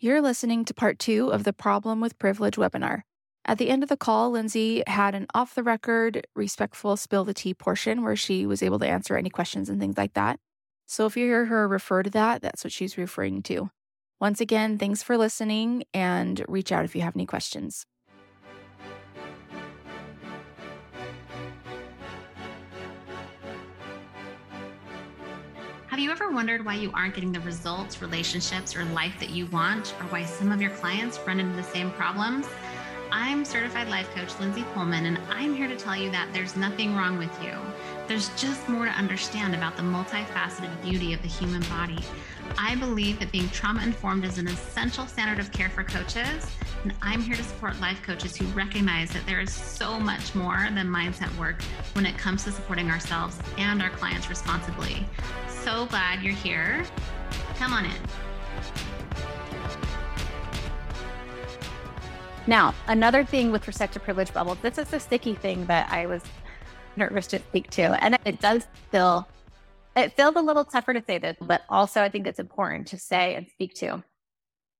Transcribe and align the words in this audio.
You're 0.00 0.22
listening 0.22 0.64
to 0.66 0.74
part 0.74 1.00
two 1.00 1.32
of 1.32 1.42
the 1.42 1.52
Problem 1.52 2.00
with 2.00 2.20
Privilege 2.20 2.54
webinar. 2.54 3.02
At 3.44 3.58
the 3.58 3.68
end 3.68 3.82
of 3.82 3.88
the 3.88 3.96
call, 3.96 4.30
Lindsay 4.30 4.84
had 4.86 5.16
an 5.16 5.26
off 5.34 5.56
the 5.56 5.64
record, 5.64 6.24
respectful 6.36 6.96
spill 6.96 7.24
the 7.24 7.34
tea 7.34 7.52
portion 7.52 8.04
where 8.04 8.14
she 8.14 8.46
was 8.46 8.62
able 8.62 8.78
to 8.78 8.86
answer 8.86 9.16
any 9.16 9.28
questions 9.28 9.68
and 9.68 9.80
things 9.80 9.98
like 9.98 10.14
that. 10.14 10.38
So 10.86 11.06
if 11.06 11.16
you 11.16 11.24
hear 11.24 11.46
her 11.46 11.66
refer 11.66 12.04
to 12.04 12.10
that, 12.10 12.42
that's 12.42 12.62
what 12.62 12.72
she's 12.72 12.96
referring 12.96 13.42
to. 13.42 13.70
Once 14.20 14.40
again, 14.40 14.78
thanks 14.78 15.02
for 15.02 15.18
listening 15.18 15.82
and 15.92 16.44
reach 16.46 16.70
out 16.70 16.84
if 16.84 16.94
you 16.94 17.02
have 17.02 17.16
any 17.16 17.26
questions. 17.26 17.84
Have 25.98 26.04
you 26.04 26.12
ever 26.12 26.30
wondered 26.30 26.64
why 26.64 26.74
you 26.74 26.92
aren't 26.94 27.16
getting 27.16 27.32
the 27.32 27.40
results, 27.40 28.00
relationships, 28.00 28.76
or 28.76 28.84
life 28.84 29.18
that 29.18 29.30
you 29.30 29.46
want, 29.46 29.96
or 29.98 30.04
why 30.10 30.24
some 30.24 30.52
of 30.52 30.62
your 30.62 30.70
clients 30.70 31.18
run 31.26 31.40
into 31.40 31.56
the 31.56 31.64
same 31.64 31.90
problems? 31.90 32.46
I'm 33.10 33.44
certified 33.44 33.88
life 33.88 34.08
coach 34.14 34.38
Lindsay 34.38 34.62
Poelman, 34.74 35.08
and 35.08 35.18
I'm 35.28 35.56
here 35.56 35.66
to 35.66 35.74
tell 35.74 35.96
you 35.96 36.08
that 36.12 36.28
there's 36.32 36.54
nothing 36.54 36.94
wrong 36.94 37.18
with 37.18 37.36
you. 37.42 37.50
There's 38.06 38.28
just 38.40 38.68
more 38.68 38.84
to 38.84 38.92
understand 38.92 39.56
about 39.56 39.76
the 39.76 39.82
multifaceted 39.82 40.70
beauty 40.84 41.14
of 41.14 41.22
the 41.22 41.26
human 41.26 41.62
body. 41.62 41.98
I 42.56 42.76
believe 42.76 43.18
that 43.18 43.32
being 43.32 43.48
trauma 43.48 43.82
informed 43.82 44.24
is 44.24 44.38
an 44.38 44.46
essential 44.46 45.04
standard 45.08 45.40
of 45.40 45.50
care 45.50 45.68
for 45.68 45.82
coaches, 45.82 46.48
and 46.84 46.94
I'm 47.02 47.20
here 47.20 47.34
to 47.34 47.42
support 47.42 47.80
life 47.80 48.02
coaches 48.04 48.36
who 48.36 48.46
recognize 48.48 49.10
that 49.10 49.26
there 49.26 49.40
is 49.40 49.52
so 49.52 49.98
much 49.98 50.36
more 50.36 50.68
than 50.72 50.86
mindset 50.86 51.36
work 51.36 51.60
when 51.94 52.06
it 52.06 52.16
comes 52.16 52.44
to 52.44 52.52
supporting 52.52 52.88
ourselves 52.88 53.36
and 53.56 53.82
our 53.82 53.90
clients 53.90 54.30
responsibly 54.30 55.04
so 55.64 55.86
glad 55.86 56.22
you're 56.22 56.34
here. 56.34 56.84
Come 57.56 57.72
on 57.72 57.84
in. 57.84 57.92
Now, 62.46 62.74
another 62.86 63.24
thing 63.24 63.52
with 63.52 63.66
respect 63.66 63.92
to 63.92 64.00
privilege 64.00 64.32
bubbles, 64.32 64.58
this 64.62 64.78
is 64.78 64.92
a 64.92 65.00
sticky 65.00 65.34
thing 65.34 65.66
that 65.66 65.92
I 65.92 66.06
was 66.06 66.22
nervous 66.96 67.26
to 67.28 67.38
speak 67.38 67.70
to. 67.72 68.02
And 68.02 68.18
it 68.24 68.40
does 68.40 68.66
feel, 68.90 69.28
it 69.94 70.14
feels 70.14 70.34
a 70.36 70.40
little 70.40 70.64
tougher 70.64 70.94
to 70.94 71.04
say 71.04 71.18
this, 71.18 71.36
but 71.40 71.62
also 71.68 72.02
I 72.02 72.08
think 72.08 72.26
it's 72.26 72.38
important 72.38 72.86
to 72.88 72.98
say 72.98 73.34
and 73.34 73.46
speak 73.48 73.74
to. 73.74 74.02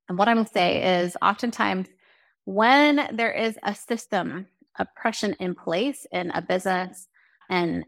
And 0.08 0.16
what 0.16 0.28
I'm 0.28 0.36
going 0.36 0.46
to 0.46 0.52
say 0.52 1.02
is 1.02 1.16
oftentimes 1.20 1.88
when 2.44 3.08
there 3.12 3.32
is 3.32 3.58
a 3.62 3.74
system, 3.74 4.46
oppression 4.78 5.36
in 5.38 5.54
place 5.54 6.06
in 6.10 6.30
a 6.30 6.40
business 6.40 7.06
and 7.50 7.84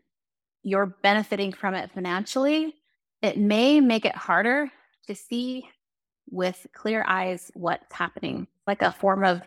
you're 0.62 0.94
benefiting 1.02 1.52
from 1.52 1.75
it 1.75 1.91
financially, 1.92 2.75
it 3.22 3.38
may 3.38 3.80
make 3.80 4.04
it 4.04 4.16
harder 4.16 4.70
to 5.06 5.14
see 5.14 5.68
with 6.30 6.66
clear 6.72 7.04
eyes 7.06 7.50
what's 7.54 7.92
happening, 7.92 8.46
like 8.66 8.82
a 8.82 8.92
form 8.92 9.24
of 9.24 9.42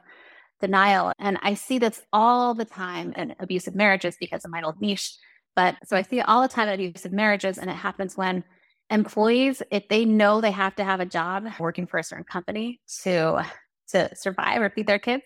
denial. 0.59 1.11
And 1.19 1.37
I 1.41 1.53
see 1.53 1.79
this 1.79 2.01
all 2.11 2.53
the 2.53 2.65
time 2.65 3.13
in 3.13 3.35
abusive 3.39 3.75
marriages 3.75 4.15
because 4.19 4.45
of 4.45 4.51
my 4.51 4.61
old 4.61 4.79
niche. 4.81 5.15
But 5.55 5.75
so 5.85 5.95
I 5.95 6.01
see 6.01 6.19
it 6.19 6.27
all 6.27 6.41
the 6.41 6.47
time 6.47 6.67
in 6.67 6.73
abusive 6.73 7.13
marriages, 7.13 7.57
and 7.57 7.69
it 7.69 7.75
happens 7.75 8.17
when 8.17 8.43
employees, 8.89 9.61
if 9.71 9.87
they 9.87 10.03
know 10.03 10.41
they 10.41 10.51
have 10.51 10.75
to 10.75 10.83
have 10.83 10.99
a 10.99 11.05
job 11.05 11.45
working 11.59 11.87
for 11.87 11.99
a 11.99 12.03
certain 12.03 12.25
company 12.25 12.79
to 13.03 13.45
to 13.89 14.15
survive 14.15 14.61
or 14.61 14.69
feed 14.69 14.87
their 14.87 14.99
kids, 14.99 15.23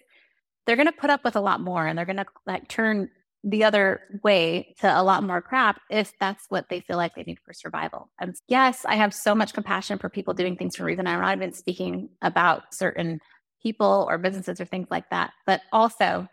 they're 0.66 0.76
going 0.76 0.88
to 0.88 0.92
put 0.92 1.10
up 1.10 1.24
with 1.24 1.36
a 1.36 1.42
lot 1.42 1.62
more, 1.62 1.86
and 1.88 1.98
they're 1.98 2.06
going 2.06 2.18
to 2.18 2.26
like 2.46 2.68
turn 2.68 3.10
the 3.44 3.64
other 3.64 4.02
way 4.24 4.76
to 4.80 4.88
a 4.88 5.04
lot 5.04 5.24
more 5.24 5.42
crap 5.42 5.80
if 5.90 6.12
that's 6.20 6.46
what 6.50 6.70
they 6.70 6.82
feel 6.82 6.98
like 6.98 7.16
they 7.16 7.24
need 7.24 7.40
for 7.46 7.54
survival. 7.54 8.10
And 8.20 8.36
yes, 8.48 8.84
I 8.86 8.96
have 8.96 9.14
so 9.14 9.36
much 9.36 9.54
compassion 9.54 10.00
for 10.00 10.10
people 10.10 10.34
doing 10.34 10.58
things 10.58 10.76
for 10.76 10.84
a 10.84 10.86
reason. 10.86 11.08
I'm 11.08 11.22
not 11.22 11.38
even 11.38 11.54
speaking 11.54 12.10
about 12.22 12.74
certain 12.74 13.20
people 13.62 14.06
or 14.10 14.18
businesses 14.18 14.60
or 14.60 14.66
things 14.66 14.88
like 14.90 15.10
that. 15.12 15.32
But 15.46 15.62
also, 15.72 16.28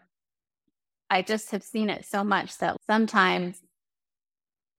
I 1.10 1.22
just 1.22 1.50
have 1.52 1.62
seen 1.62 1.90
it 1.90 2.04
so 2.06 2.24
much 2.24 2.58
that 2.58 2.76
sometimes 2.86 3.60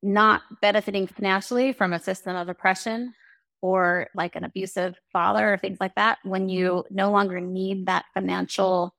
not 0.01 0.41
benefiting 0.61 1.07
financially 1.07 1.73
from 1.73 1.93
a 1.93 1.99
system 1.99 2.35
of 2.35 2.49
oppression 2.49 3.13
or 3.61 4.07
like 4.13 4.35
an 4.35 4.43
abusive 4.43 4.95
father 5.11 5.53
or 5.53 5.57
things 5.57 5.77
like 5.79 5.95
that, 5.95 6.17
when 6.23 6.43
mm-hmm. 6.43 6.49
you 6.49 6.83
no 6.89 7.11
longer 7.11 7.39
need 7.39 7.85
that 7.85 8.05
financial 8.13 8.93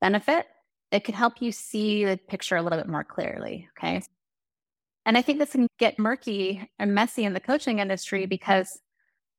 benefit, 0.00 0.46
it 0.92 1.04
can 1.04 1.14
help 1.14 1.40
you 1.40 1.50
see 1.50 2.04
the 2.04 2.18
picture 2.18 2.56
a 2.56 2.62
little 2.62 2.78
bit 2.78 2.88
more 2.88 3.02
clearly. 3.02 3.68
Okay. 3.76 4.02
And 5.04 5.18
I 5.18 5.22
think 5.22 5.38
this 5.38 5.52
can 5.52 5.66
get 5.78 5.98
murky 5.98 6.70
and 6.78 6.94
messy 6.94 7.24
in 7.24 7.32
the 7.32 7.40
coaching 7.40 7.80
industry 7.80 8.26
because 8.26 8.78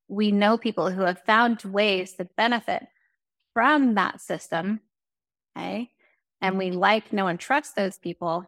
we 0.09 0.31
know 0.31 0.57
people 0.57 0.91
who 0.91 1.03
have 1.03 1.23
found 1.25 1.61
ways 1.63 2.13
to 2.13 2.25
benefit 2.35 2.83
from 3.53 3.93
that 3.95 4.19
system. 4.19 4.81
Okay. 5.55 5.91
And 6.41 6.57
we 6.57 6.71
like, 6.71 7.13
know, 7.13 7.27
and 7.27 7.39
trust 7.39 7.75
those 7.75 7.97
people. 7.97 8.45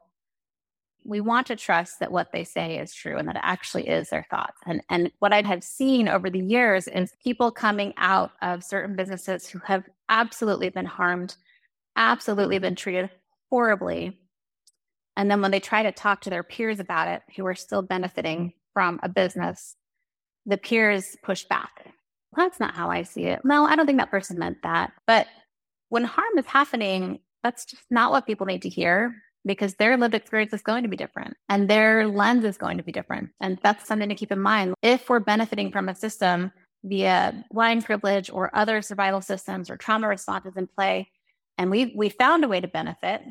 We 1.06 1.22
want 1.22 1.48
to 1.48 1.56
trust 1.56 2.00
that 2.00 2.12
what 2.12 2.32
they 2.34 2.44
say 2.44 2.80
is 2.80 2.94
true 2.94 3.18
and 3.18 3.28
that 3.28 3.36
it 3.36 3.44
actually 3.44 3.88
is 3.88 4.10
their 4.10 4.26
thoughts. 4.30 4.58
And, 4.66 4.82
and 4.90 5.12
what 5.20 5.32
I 5.32 5.44
have 5.44 5.64
seen 5.64 6.10
over 6.10 6.30
the 6.30 6.40
years 6.40 6.88
is 6.88 7.14
people 7.24 7.52
coming 7.52 7.94
out 7.98 8.32
of 8.42 8.64
certain 8.64 8.96
businesses 8.96 9.48
who 9.48 9.60
have 9.60 9.84
absolutely 10.10 10.70
been 10.70 10.86
harmed 10.86 11.36
absolutely 11.96 12.60
been 12.60 12.76
treated 12.76 13.10
horribly. 13.50 14.20
And 15.18 15.32
then 15.32 15.42
when 15.42 15.52
they 15.52 15.60
try 15.60 15.84
to 15.84 15.92
talk 15.92 16.22
to 16.22 16.30
their 16.30 16.44
peers 16.44 16.80
about 16.80 17.08
it, 17.08 17.22
who 17.36 17.46
are 17.46 17.56
still 17.56 17.82
benefiting 17.82 18.54
from 18.74 19.00
a 19.02 19.10
business, 19.10 19.76
the 20.46 20.58
peers 20.58 21.16
push 21.24 21.46
back. 21.46 21.94
That's 22.36 22.60
not 22.60 22.76
how 22.76 22.90
I 22.90 23.04
see 23.04 23.26
it. 23.26 23.40
No, 23.44 23.66
I 23.66 23.76
don't 23.76 23.86
think 23.86 24.00
that 24.00 24.12
person 24.12 24.38
meant 24.38 24.58
that. 24.64 24.92
But 25.08 25.28
when 25.90 26.04
harm 26.04 26.38
is 26.38 26.46
happening, 26.46 27.20
that's 27.44 27.66
just 27.66 27.84
not 27.90 28.12
what 28.12 28.28
people 28.28 28.46
need 28.46 28.62
to 28.64 28.70
hear 28.70 29.16
because 29.46 29.76
their 29.76 29.96
lived 29.96 30.16
experience 30.16 30.52
is 30.54 30.62
going 30.62 30.84
to 30.84 30.90
be 30.90 30.98
different 30.98 31.38
and 31.50 31.70
their 31.70 32.08
lens 32.08 32.44
is 32.44 32.58
going 32.58 32.78
to 32.78 32.84
be 32.84 32.92
different. 32.92 33.30
And 33.40 33.60
that's 33.64 33.88
something 33.88 34.10
to 34.10 34.16
keep 34.16 34.32
in 34.32 34.40
mind. 34.40 34.74
If 34.82 35.10
we're 35.10 35.20
benefiting 35.20 35.72
from 35.72 35.88
a 35.88 35.96
system 35.96 36.52
via 36.84 37.46
blind 37.52 37.86
privilege 37.86 38.30
or 38.30 38.56
other 38.56 38.82
survival 38.82 39.22
systems 39.22 39.70
or 39.70 39.78
trauma 39.78 40.08
responses 40.08 40.58
in 40.58 40.68
play, 40.68 41.10
and 41.58 41.72
we 41.72 41.94
we 41.96 42.10
found 42.10 42.44
a 42.44 42.48
way 42.48 42.60
to 42.62 42.68
benefit 42.68 43.22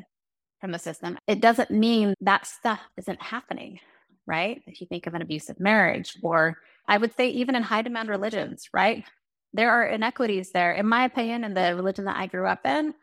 from 0.61 0.73
the 0.73 0.79
system, 0.79 1.19
it 1.27 1.41
doesn't 1.41 1.71
mean 1.71 2.15
that 2.21 2.47
stuff 2.47 2.81
isn't 2.97 3.23
happening, 3.23 3.79
right? 4.27 4.63
If 4.67 4.81
you 4.81 4.87
think 4.87 5.07
of 5.07 5.15
an 5.15 5.23
abusive 5.23 5.61
marriage, 5.61 6.17
or 6.23 6.59
I 6.89 6.99
would 6.99 7.15
say 7.15 7.29
even 7.29 7.55
in 7.55 7.63
high 7.63 7.83
demand 7.83 8.09
religions, 8.09 8.69
right? 8.73 9.05
There 9.53 9.71
are 9.71 9.87
inequities 9.87 10.51
there. 10.53 10.73
In 10.73 10.87
my 10.87 11.05
opinion, 11.05 11.45
in 11.45 11.55
the 11.55 11.75
religion 11.77 12.07
that 12.07 12.17
I 12.17 12.27
grew 12.27 12.47
up 12.47 12.65
in, 12.67 12.95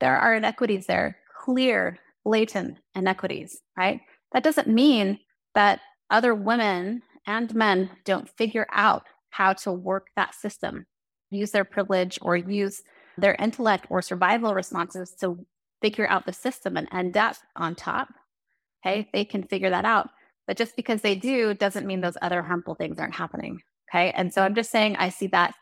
there 0.00 0.16
are 0.16 0.34
inequities 0.34 0.86
there, 0.86 1.18
clear, 1.36 1.98
blatant 2.24 2.78
inequities, 2.94 3.60
right? 3.76 4.00
That 4.32 4.42
doesn't 4.42 4.68
mean 4.68 5.18
that 5.54 5.80
other 6.10 6.34
women 6.34 7.02
and 7.26 7.54
men 7.54 7.90
don't 8.04 8.28
figure 8.28 8.66
out 8.72 9.04
how 9.30 9.52
to 9.52 9.72
work 9.72 10.08
that 10.16 10.34
system, 10.34 10.86
use 11.30 11.50
their 11.50 11.64
privilege 11.64 12.18
or 12.22 12.36
use 12.36 12.82
their 13.20 13.36
intellect 13.36 13.86
or 13.90 14.02
survival 14.02 14.54
responses 14.54 15.14
to 15.20 15.44
figure 15.82 16.08
out 16.08 16.26
the 16.26 16.32
system 16.32 16.76
and 16.76 16.88
end 16.92 17.16
up 17.16 17.36
on 17.56 17.74
top. 17.74 18.08
Okay, 18.84 19.08
they 19.12 19.24
can 19.24 19.42
figure 19.42 19.70
that 19.70 19.84
out. 19.84 20.10
But 20.46 20.56
just 20.56 20.74
because 20.76 21.02
they 21.02 21.14
do 21.14 21.54
doesn't 21.54 21.86
mean 21.86 22.00
those 22.00 22.16
other 22.22 22.42
harmful 22.42 22.74
things 22.74 22.98
aren't 22.98 23.14
happening. 23.14 23.60
Okay. 23.90 24.10
And 24.12 24.32
so 24.32 24.42
I'm 24.42 24.54
just 24.54 24.70
saying 24.70 24.96
I 24.96 25.08
see 25.08 25.26
that 25.28 25.54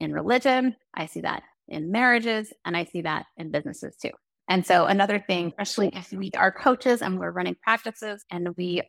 in 0.00 0.12
religion, 0.12 0.76
I 0.94 1.06
see 1.06 1.20
that 1.22 1.42
in 1.68 1.90
marriages, 1.90 2.52
and 2.64 2.76
I 2.76 2.84
see 2.84 3.02
that 3.02 3.26
in 3.36 3.50
businesses 3.50 3.96
too. 3.96 4.10
And 4.48 4.64
so 4.64 4.86
another 4.86 5.18
thing, 5.18 5.48
especially 5.48 5.90
if 5.94 6.12
we 6.12 6.30
are 6.36 6.52
coaches 6.52 7.02
and 7.02 7.18
we're 7.18 7.32
running 7.32 7.56
practices 7.62 8.24
and 8.30 8.54
we 8.56 8.82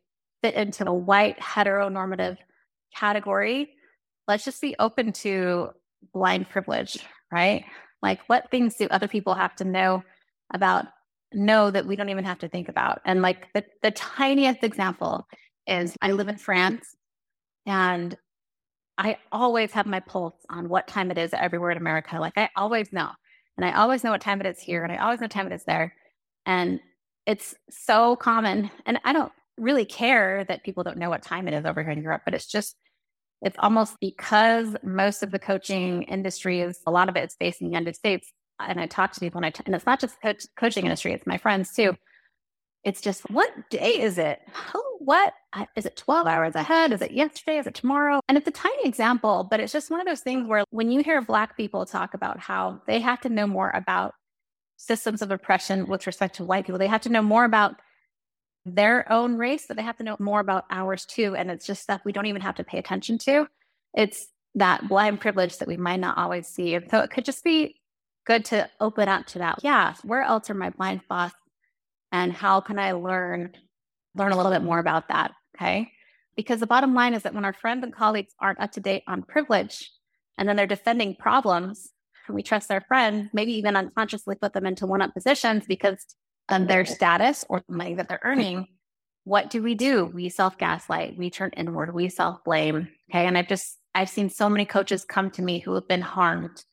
fit 0.43 0.53
into 0.53 0.83
the 0.83 0.93
white 0.93 1.39
heteronormative 1.39 2.37
category, 2.95 3.71
let's 4.27 4.45
just 4.45 4.61
be 4.61 4.75
open 4.77 5.11
to 5.13 5.69
blind 6.13 6.49
privilege, 6.49 6.99
right? 7.31 7.65
Like, 8.01 8.21
what 8.27 8.51
things 8.51 8.75
do 8.75 8.87
other 8.89 9.07
people 9.07 9.33
have 9.33 9.55
to 9.57 9.65
know 9.65 10.03
about, 10.53 10.85
know 11.33 11.71
that 11.71 11.85
we 11.85 11.95
don't 11.95 12.09
even 12.09 12.25
have 12.25 12.39
to 12.39 12.49
think 12.49 12.69
about? 12.69 13.01
And 13.05 13.21
like 13.21 13.51
the, 13.53 13.65
the 13.81 13.91
tiniest 13.91 14.63
example 14.63 15.27
is 15.65 15.95
I 16.01 16.11
live 16.11 16.27
in 16.27 16.37
France 16.37 16.95
and 17.65 18.15
I 18.97 19.17
always 19.31 19.71
have 19.73 19.85
my 19.85 19.99
pulse 19.99 20.37
on 20.49 20.69
what 20.69 20.87
time 20.87 21.11
it 21.11 21.17
is 21.17 21.33
everywhere 21.33 21.71
in 21.71 21.77
America. 21.77 22.17
Like, 22.19 22.37
I 22.37 22.49
always 22.55 22.91
know. 22.91 23.09
And 23.57 23.65
I 23.65 23.73
always 23.73 24.03
know 24.03 24.11
what 24.11 24.21
time 24.21 24.39
it 24.39 24.47
is 24.47 24.59
here 24.59 24.83
and 24.83 24.91
I 24.91 24.97
always 24.97 25.19
know 25.19 25.25
what 25.25 25.31
time 25.31 25.47
it 25.47 25.55
is 25.55 25.63
there. 25.65 25.93
And 26.45 26.79
it's 27.25 27.55
so 27.69 28.15
common. 28.15 28.71
And 28.85 28.99
I 29.03 29.13
don't 29.13 29.31
really 29.57 29.85
care 29.85 30.45
that 30.45 30.63
people 30.63 30.83
don't 30.83 30.97
know 30.97 31.09
what 31.09 31.23
time 31.23 31.47
it 31.47 31.53
is 31.53 31.65
over 31.65 31.83
here 31.83 31.91
in 31.91 32.01
Europe, 32.01 32.21
but 32.25 32.33
it's 32.33 32.47
just 32.47 32.77
it's 33.41 33.57
almost 33.59 33.95
because 34.01 34.75
most 34.83 35.23
of 35.23 35.31
the 35.31 35.39
coaching 35.39 36.03
industry 36.03 36.61
is 36.61 36.79
a 36.87 36.91
lot 36.91 37.09
of 37.09 37.15
it 37.15 37.29
is 37.29 37.35
based 37.39 37.61
in 37.61 37.67
the 37.67 37.73
United 37.73 37.95
States. 37.95 38.31
And 38.59 38.79
I 38.79 38.87
talk 38.87 39.11
to 39.13 39.19
people, 39.19 39.37
and, 39.37 39.45
I 39.45 39.51
t- 39.51 39.61
and 39.65 39.75
it's 39.75 39.85
not 39.85 39.99
just 39.99 40.19
coach, 40.21 40.43
coaching 40.57 40.85
industry; 40.85 41.13
it's 41.13 41.27
my 41.27 41.37
friends 41.37 41.73
too. 41.73 41.95
It's 42.83 43.01
just, 43.01 43.29
what 43.29 43.51
day 43.69 44.01
is 44.01 44.17
it? 44.17 44.39
Oh, 44.73 44.97
what? 44.99 45.33
Is 45.75 45.85
it 45.85 45.97
12 45.97 46.25
hours 46.25 46.55
ahead? 46.55 46.91
Is 46.93 47.01
it 47.01 47.11
yesterday? 47.11 47.57
Is 47.57 47.67
it 47.67 47.75
tomorrow? 47.75 48.21
And 48.29 48.37
it's 48.37 48.47
a 48.47 48.51
tiny 48.51 48.85
example, 48.85 49.47
but 49.49 49.59
it's 49.59 49.73
just 49.73 49.91
one 49.91 49.99
of 49.99 50.07
those 50.07 50.21
things 50.21 50.47
where 50.47 50.63
when 50.69 50.89
you 50.89 51.03
hear 51.03 51.21
Black 51.21 51.57
people 51.57 51.85
talk 51.85 52.13
about 52.13 52.39
how 52.39 52.81
they 52.87 52.99
have 53.01 53.19
to 53.21 53.29
know 53.29 53.45
more 53.45 53.71
about 53.73 54.13
systems 54.77 55.21
of 55.21 55.31
oppression 55.31 55.87
with 55.87 56.07
respect 56.07 56.35
to 56.35 56.43
white 56.43 56.65
people, 56.65 56.79
they 56.79 56.87
have 56.87 57.01
to 57.01 57.09
know 57.09 57.21
more 57.21 57.43
about 57.43 57.75
their 58.75 59.11
own 59.11 59.37
race, 59.37 59.65
but 59.67 59.77
they 59.77 59.83
have 59.83 59.97
to 59.97 60.03
know 60.03 60.17
more 60.19 60.39
about 60.39 60.65
ours 60.69 61.05
too. 61.05 61.35
And 61.35 61.49
it's 61.49 61.65
just 61.65 61.83
stuff 61.83 62.01
we 62.03 62.11
don't 62.11 62.25
even 62.25 62.41
have 62.41 62.55
to 62.55 62.63
pay 62.63 62.77
attention 62.77 63.17
to. 63.19 63.47
It's 63.93 64.27
that 64.55 64.87
blind 64.87 65.19
privilege 65.19 65.57
that 65.57 65.67
we 65.67 65.77
might 65.77 65.99
not 65.99 66.17
always 66.17 66.47
see. 66.47 66.75
And 66.75 66.89
so 66.89 66.99
it 66.99 67.11
could 67.11 67.25
just 67.25 67.43
be 67.43 67.79
good 68.25 68.45
to 68.45 68.69
open 68.79 69.07
up 69.07 69.25
to 69.27 69.39
that. 69.39 69.59
Yeah, 69.63 69.93
where 70.03 70.21
else 70.21 70.49
are 70.49 70.55
my 70.55 70.69
blind 70.71 71.01
spots 71.01 71.35
and 72.11 72.33
how 72.33 72.61
can 72.61 72.79
I 72.79 72.93
learn 72.93 73.53
learn 74.15 74.31
a 74.31 74.37
little 74.37 74.51
bit 74.51 74.63
more 74.63 74.79
about 74.79 75.09
that? 75.09 75.31
Okay. 75.55 75.91
Because 76.35 76.59
the 76.59 76.67
bottom 76.67 76.93
line 76.93 77.13
is 77.13 77.23
that 77.23 77.33
when 77.33 77.45
our 77.45 77.53
friends 77.53 77.83
and 77.83 77.93
colleagues 77.93 78.33
aren't 78.39 78.59
up 78.59 78.71
to 78.73 78.79
date 78.79 79.03
on 79.07 79.23
privilege 79.23 79.91
and 80.37 80.47
then 80.47 80.55
they're 80.55 80.67
defending 80.67 81.15
problems, 81.15 81.89
and 82.27 82.35
we 82.35 82.43
trust 82.43 82.67
their 82.67 82.81
friends, 82.81 83.29
maybe 83.33 83.53
even 83.53 83.75
unconsciously 83.75 84.35
put 84.35 84.53
them 84.53 84.65
into 84.65 84.85
one 84.85 85.01
up 85.01 85.13
positions 85.13 85.65
because 85.67 86.05
their 86.49 86.85
status 86.85 87.45
or 87.49 87.61
the 87.67 87.75
money 87.75 87.95
that 87.95 88.07
they're 88.07 88.21
earning. 88.23 88.67
What 89.23 89.49
do 89.49 89.61
we 89.61 89.75
do? 89.75 90.05
We 90.05 90.29
self 90.29 90.57
gaslight, 90.57 91.17
we 91.17 91.29
turn 91.29 91.51
inward, 91.57 91.93
we 91.93 92.09
self 92.09 92.43
blame. 92.43 92.87
Okay. 93.11 93.25
And 93.25 93.37
I've 93.37 93.47
just, 93.47 93.77
I've 93.93 94.09
seen 94.09 94.29
so 94.29 94.49
many 94.49 94.65
coaches 94.65 95.03
come 95.03 95.29
to 95.31 95.41
me 95.41 95.59
who 95.59 95.73
have 95.73 95.87
been 95.87 96.01
harmed 96.01 96.63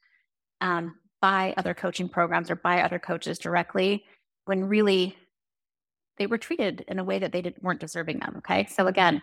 um, 0.61 0.95
by 1.21 1.55
other 1.57 1.75
coaching 1.75 2.09
programs 2.09 2.51
or 2.51 2.57
by 2.57 2.83
other 2.83 2.99
coaches 2.99 3.39
directly 3.39 4.05
when 4.45 4.65
really 4.65 5.17
they 6.19 6.27
were 6.27 6.39
treated 6.39 6.85
in 6.87 6.99
a 6.99 7.05
way 7.05 7.19
that 7.19 7.33
they 7.33 7.43
didn't, 7.43 7.63
weren't 7.63 7.81
deserving 7.81 8.21
them. 8.21 8.35
Okay. 8.39 8.67
So 8.67 8.87
again, 8.87 9.21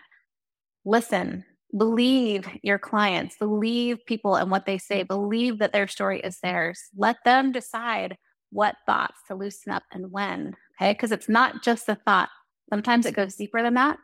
listen, 0.84 1.44
believe 1.76 2.46
your 2.62 2.78
clients, 2.78 3.36
believe 3.38 4.04
people 4.04 4.34
and 4.34 4.50
what 4.50 4.66
they 4.66 4.76
say, 4.76 5.04
believe 5.04 5.58
that 5.60 5.72
their 5.72 5.88
story 5.88 6.20
is 6.20 6.38
theirs. 6.40 6.80
Let 6.96 7.16
them 7.24 7.50
decide 7.50 8.18
what 8.52 8.76
thoughts 8.86 9.18
to 9.28 9.34
loosen 9.34 9.72
up 9.72 9.82
and 9.92 10.12
when. 10.12 10.54
Okay. 10.80 10.92
Because 10.92 11.12
it's 11.12 11.28
not 11.28 11.62
just 11.62 11.88
a 11.88 11.94
thought. 11.94 12.28
Sometimes 12.70 13.06
it 13.06 13.14
goes 13.14 13.34
deeper 13.34 13.62
than 13.62 13.74
that. 13.74 13.98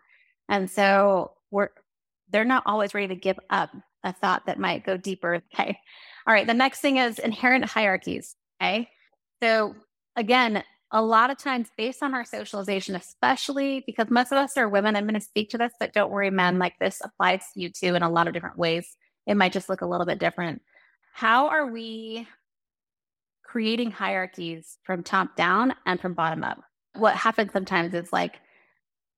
And 0.48 0.70
so 0.70 1.32
we're 1.50 1.68
they're 2.30 2.44
not 2.44 2.62
always 2.66 2.94
ready 2.94 3.08
to 3.08 3.14
give 3.14 3.38
up 3.50 3.70
a 4.04 4.12
thought 4.12 4.46
that 4.46 4.58
might 4.58 4.84
go 4.84 4.96
deeper. 4.96 5.42
Okay. 5.54 5.78
All 6.26 6.34
right. 6.34 6.46
The 6.46 6.52
next 6.52 6.80
thing 6.80 6.98
is 6.98 7.18
inherent 7.18 7.64
hierarchies. 7.64 8.36
Okay. 8.60 8.88
So 9.42 9.74
again, 10.14 10.62
a 10.90 11.00
lot 11.02 11.30
of 11.30 11.38
times 11.38 11.68
based 11.76 12.02
on 12.02 12.14
our 12.14 12.24
socialization, 12.24 12.94
especially 12.94 13.82
because 13.86 14.08
most 14.10 14.32
of 14.32 14.38
us 14.38 14.56
are 14.56 14.68
women, 14.68 14.94
I'm 14.94 15.04
going 15.04 15.14
to 15.14 15.20
speak 15.20 15.50
to 15.50 15.58
this, 15.58 15.72
but 15.80 15.94
don't 15.94 16.10
worry, 16.10 16.30
men, 16.30 16.58
like 16.58 16.74
this 16.78 17.00
applies 17.02 17.40
to 17.54 17.60
you 17.60 17.70
too 17.70 17.94
in 17.94 18.02
a 18.02 18.10
lot 18.10 18.26
of 18.26 18.34
different 18.34 18.58
ways. 18.58 18.96
It 19.26 19.36
might 19.36 19.52
just 19.52 19.68
look 19.68 19.80
a 19.80 19.86
little 19.86 20.06
bit 20.06 20.18
different. 20.18 20.60
How 21.12 21.48
are 21.48 21.66
we 21.66 22.26
creating 23.48 23.90
hierarchies 23.90 24.76
from 24.84 25.02
top 25.02 25.34
down 25.34 25.74
and 25.86 26.00
from 26.00 26.14
bottom 26.14 26.44
up? 26.44 26.60
What 26.94 27.14
happens 27.14 27.52
sometimes 27.52 27.94
is 27.94 28.12
like 28.12 28.36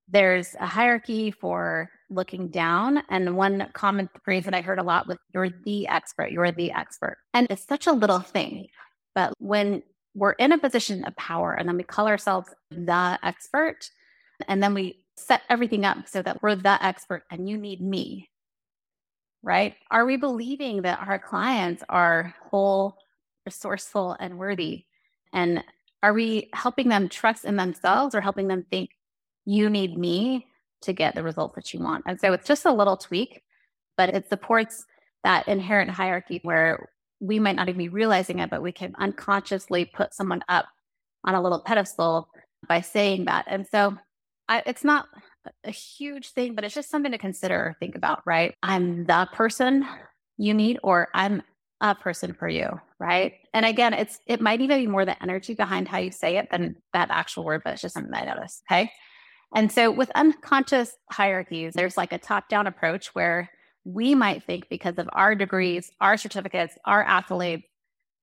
there's 0.08 0.54
a 0.60 0.66
hierarchy 0.66 1.30
for 1.30 1.90
looking 2.08 2.48
down. 2.48 3.02
And 3.08 3.36
one 3.36 3.68
common 3.72 4.08
phrase 4.24 4.44
that 4.44 4.54
I 4.54 4.60
heard 4.60 4.78
a 4.78 4.84
lot 4.84 5.06
was, 5.06 5.16
you're 5.34 5.50
the 5.64 5.86
expert, 5.88 6.32
you're 6.32 6.52
the 6.52 6.72
expert. 6.72 7.18
And 7.34 7.46
it's 7.50 7.66
such 7.66 7.86
a 7.86 7.92
little 7.92 8.20
thing. 8.20 8.66
But 9.14 9.34
when 9.38 9.82
we're 10.14 10.32
in 10.32 10.52
a 10.52 10.58
position 10.58 11.04
of 11.04 11.16
power 11.16 11.52
and 11.52 11.68
then 11.68 11.76
we 11.76 11.82
call 11.82 12.06
ourselves 12.06 12.48
the 12.70 13.18
expert 13.22 13.90
and 14.48 14.62
then 14.62 14.74
we 14.74 15.04
set 15.16 15.42
everything 15.48 15.84
up 15.84 16.08
so 16.08 16.22
that 16.22 16.42
we're 16.42 16.56
the 16.56 16.84
expert 16.84 17.24
and 17.30 17.48
you 17.48 17.56
need 17.56 17.80
me 17.80 18.28
right 19.42 19.74
are 19.90 20.04
we 20.04 20.16
believing 20.16 20.82
that 20.82 20.98
our 21.06 21.18
clients 21.18 21.82
are 21.88 22.34
whole 22.50 22.96
resourceful 23.44 24.16
and 24.20 24.38
worthy 24.38 24.84
and 25.32 25.62
are 26.02 26.12
we 26.12 26.48
helping 26.54 26.88
them 26.88 27.08
trust 27.08 27.44
in 27.44 27.56
themselves 27.56 28.14
or 28.14 28.20
helping 28.20 28.48
them 28.48 28.64
think 28.70 28.90
you 29.44 29.68
need 29.68 29.96
me 29.96 30.46
to 30.82 30.92
get 30.92 31.14
the 31.14 31.22
results 31.22 31.54
that 31.54 31.72
you 31.72 31.80
want 31.80 32.04
and 32.06 32.20
so 32.20 32.32
it's 32.32 32.46
just 32.46 32.64
a 32.64 32.72
little 32.72 32.96
tweak 32.96 33.42
but 33.96 34.14
it 34.14 34.28
supports 34.28 34.86
that 35.24 35.46
inherent 35.48 35.90
hierarchy 35.90 36.40
where 36.42 36.88
we 37.20 37.38
might 37.38 37.56
not 37.56 37.68
even 37.68 37.78
be 37.78 37.88
realizing 37.88 38.38
it, 38.38 38.50
but 38.50 38.62
we 38.62 38.72
can 38.72 38.94
unconsciously 38.98 39.84
put 39.84 40.14
someone 40.14 40.42
up 40.48 40.66
on 41.24 41.34
a 41.34 41.42
little 41.42 41.60
pedestal 41.60 42.28
by 42.66 42.80
saying 42.80 43.26
that. 43.26 43.44
And 43.46 43.66
so 43.66 43.96
I, 44.48 44.62
it's 44.64 44.84
not 44.84 45.06
a 45.64 45.70
huge 45.70 46.30
thing, 46.30 46.54
but 46.54 46.64
it's 46.64 46.74
just 46.74 46.90
something 46.90 47.12
to 47.12 47.18
consider 47.18 47.56
or 47.56 47.76
think 47.78 47.94
about, 47.94 48.22
right? 48.26 48.54
I'm 48.62 49.04
the 49.04 49.28
person 49.32 49.86
you 50.38 50.54
need, 50.54 50.78
or 50.82 51.08
I'm 51.14 51.42
a 51.80 51.94
person 51.94 52.34
for 52.34 52.48
you, 52.48 52.68
right? 52.98 53.34
And 53.54 53.64
again, 53.64 53.94
it's 53.94 54.20
it 54.26 54.40
might 54.40 54.60
even 54.60 54.80
be 54.80 54.86
more 54.86 55.04
the 55.04 55.20
energy 55.22 55.54
behind 55.54 55.88
how 55.88 55.98
you 55.98 56.10
say 56.10 56.36
it 56.36 56.48
than 56.50 56.76
that 56.92 57.10
actual 57.10 57.44
word, 57.44 57.62
but 57.64 57.72
it's 57.72 57.82
just 57.82 57.94
something 57.94 58.12
I 58.14 58.24
noticed. 58.24 58.62
Okay. 58.70 58.90
And 59.54 59.72
so 59.72 59.90
with 59.90 60.10
unconscious 60.14 60.94
hierarchies, 61.10 61.72
there's 61.74 61.96
like 61.96 62.12
a 62.12 62.18
top-down 62.18 62.66
approach 62.66 63.14
where 63.14 63.50
we 63.84 64.14
might 64.14 64.44
think 64.44 64.68
because 64.68 64.98
of 64.98 65.08
our 65.12 65.34
degrees, 65.34 65.90
our 66.00 66.16
certificates, 66.16 66.74
our 66.84 67.04
accolades, 67.04 67.64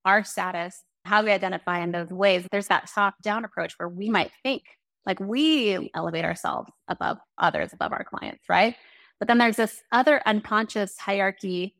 our 0.06 0.24
status, 0.24 0.83
how 1.03 1.24
we 1.24 1.31
identify 1.31 1.80
in 1.81 1.92
those 1.92 2.12
ways, 2.12 2.48
there's 2.51 2.68
that 2.68 2.89
top 2.94 3.15
down 3.21 3.44
approach 3.44 3.74
where 3.77 3.89
we 3.89 4.10
might 4.10 4.31
think 4.44 4.62
like 5.06 5.19
we 5.19 5.89
elevate 5.95 6.25
ourselves 6.25 6.69
above 6.89 7.18
others, 7.38 7.71
above 7.74 7.92
our 7.94 8.03
clients, 8.03 8.44
right? 8.50 8.75
But 9.19 9.27
then 9.27 9.38
there's 9.38 9.56
this 9.56 9.81
other 9.92 10.21
unconscious 10.25 10.98
hierarchy 10.98 11.75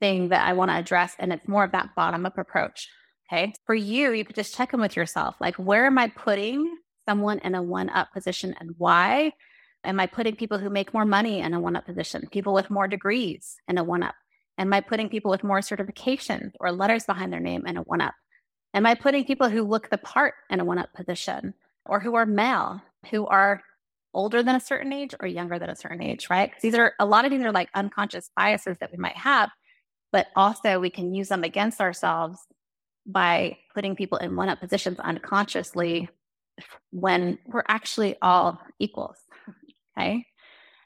thing 0.00 0.30
that 0.30 0.46
I 0.46 0.54
want 0.54 0.70
to 0.70 0.76
address, 0.76 1.14
and 1.18 1.32
it's 1.32 1.46
more 1.46 1.64
of 1.64 1.72
that 1.72 1.94
bottom 1.94 2.26
up 2.26 2.38
approach. 2.38 2.88
Okay. 3.32 3.52
For 3.64 3.74
you, 3.74 4.12
you 4.12 4.24
could 4.24 4.34
just 4.34 4.54
check 4.54 4.72
in 4.74 4.80
with 4.80 4.96
yourself 4.96 5.36
like, 5.40 5.54
where 5.56 5.86
am 5.86 5.98
I 5.98 6.08
putting 6.08 6.76
someone 7.08 7.38
in 7.40 7.54
a 7.54 7.62
one 7.62 7.88
up 7.88 8.12
position 8.12 8.54
and 8.58 8.74
why? 8.76 9.32
Am 9.84 10.00
I 10.00 10.06
putting 10.06 10.36
people 10.36 10.58
who 10.58 10.68
make 10.68 10.92
more 10.92 11.04
money 11.04 11.40
in 11.40 11.54
a 11.54 11.60
one 11.60 11.76
up 11.76 11.86
position, 11.86 12.28
people 12.30 12.52
with 12.52 12.70
more 12.70 12.88
degrees 12.88 13.56
in 13.68 13.78
a 13.78 13.84
one 13.84 14.02
up? 14.02 14.14
Am 14.58 14.72
I 14.72 14.80
putting 14.80 15.08
people 15.08 15.30
with 15.30 15.44
more 15.44 15.60
certifications 15.60 16.52
or 16.60 16.72
letters 16.72 17.04
behind 17.04 17.32
their 17.32 17.40
name 17.40 17.66
in 17.66 17.76
a 17.76 17.82
one 17.82 18.00
up? 18.00 18.14
Am 18.74 18.84
I 18.84 18.94
putting 18.94 19.24
people 19.24 19.48
who 19.48 19.62
look 19.62 19.88
the 19.88 19.98
part 19.98 20.34
in 20.50 20.60
a 20.60 20.64
one 20.64 20.78
up 20.78 20.92
position 20.92 21.54
or 21.86 22.00
who 22.00 22.14
are 22.14 22.26
male, 22.26 22.82
who 23.10 23.26
are 23.26 23.62
older 24.12 24.42
than 24.42 24.56
a 24.56 24.60
certain 24.60 24.92
age 24.92 25.14
or 25.20 25.28
younger 25.28 25.58
than 25.58 25.70
a 25.70 25.76
certain 25.76 26.02
age, 26.02 26.28
right? 26.28 26.50
Because 26.50 26.62
these 26.62 26.74
are 26.74 26.92
a 26.98 27.06
lot 27.06 27.24
of 27.24 27.30
these 27.30 27.42
are 27.42 27.52
like 27.52 27.68
unconscious 27.74 28.30
biases 28.36 28.76
that 28.80 28.90
we 28.90 28.98
might 28.98 29.16
have, 29.16 29.50
but 30.12 30.28
also 30.36 30.80
we 30.80 30.90
can 30.90 31.14
use 31.14 31.28
them 31.28 31.44
against 31.44 31.80
ourselves 31.80 32.38
by 33.06 33.56
putting 33.74 33.96
people 33.96 34.18
in 34.18 34.36
one 34.36 34.48
up 34.48 34.60
positions 34.60 34.98
unconsciously 35.00 36.08
when 36.90 37.38
we're 37.46 37.64
actually 37.68 38.16
all 38.20 38.60
equals. 38.78 39.16
Okay. 39.96 40.24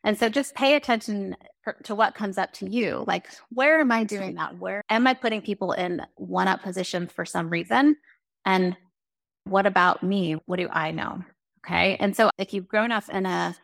And 0.04 0.19
so 0.19 0.28
just 0.28 0.54
pay 0.54 0.76
attention 0.76 1.37
to 1.85 1.95
what 1.95 2.14
comes 2.14 2.37
up 2.37 2.52
to 2.54 2.69
you. 2.69 3.04
Like, 3.07 3.26
where 3.50 3.81
am 3.81 3.90
I 3.90 4.04
doing 4.04 4.35
that? 4.35 4.59
Where 4.59 4.83
am 4.90 5.07
I 5.07 5.14
putting 5.14 5.40
people 5.40 5.73
in 5.73 6.02
one 6.16 6.47
up 6.47 6.62
positions 6.62 7.11
for 7.11 7.25
some 7.25 7.49
reason? 7.49 7.97
And 8.45 8.76
what 9.45 9.66
about 9.66 10.02
me? 10.02 10.37
What 10.47 10.59
do 10.59 10.69
I 10.71 10.90
know? 10.90 11.23
Okay. 11.66 11.97
And 11.97 12.14
so 12.14 12.31
if 12.38 12.52
you've 12.52 12.69
grown 12.69 12.93
up 12.93 13.09
in 13.09 13.25
a 13.25 13.57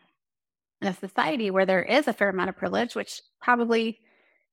in 0.81 0.87
a 0.87 0.93
society 0.95 1.51
where 1.51 1.67
there 1.67 1.83
is 1.83 2.07
a 2.07 2.13
fair 2.13 2.29
amount 2.29 2.49
of 2.49 2.57
privilege, 2.57 2.95
which 2.95 3.21
probably 3.39 3.99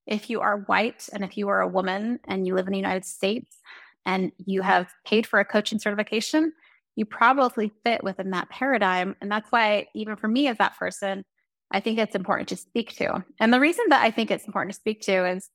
if 0.07 0.29
you 0.29 0.41
are 0.41 0.59
white 0.61 1.07
and 1.13 1.23
if 1.23 1.37
you 1.37 1.49
are 1.49 1.61
a 1.61 1.67
woman 1.67 2.19
and 2.27 2.47
you 2.47 2.55
live 2.55 2.67
in 2.67 2.73
the 2.73 2.79
United 2.79 3.05
States 3.05 3.57
and 4.05 4.31
you 4.37 4.61
have 4.61 4.89
paid 5.05 5.27
for 5.27 5.39
a 5.39 5.45
coaching 5.45 5.79
certification, 5.79 6.53
you 6.95 7.05
probably 7.05 7.71
fit 7.83 8.03
within 8.03 8.31
that 8.31 8.49
paradigm. 8.49 9.15
And 9.21 9.31
that's 9.31 9.51
why, 9.51 9.87
even 9.93 10.15
for 10.15 10.27
me 10.27 10.47
as 10.47 10.57
that 10.57 10.77
person, 10.77 11.23
I 11.71 11.79
think 11.79 11.99
it's 11.99 12.15
important 12.15 12.49
to 12.49 12.57
speak 12.57 12.95
to. 12.97 13.23
And 13.39 13.53
the 13.53 13.59
reason 13.59 13.85
that 13.89 14.03
I 14.03 14.11
think 14.11 14.31
it's 14.31 14.45
important 14.45 14.73
to 14.73 14.79
speak 14.79 15.01
to 15.01 15.27
is 15.27 15.49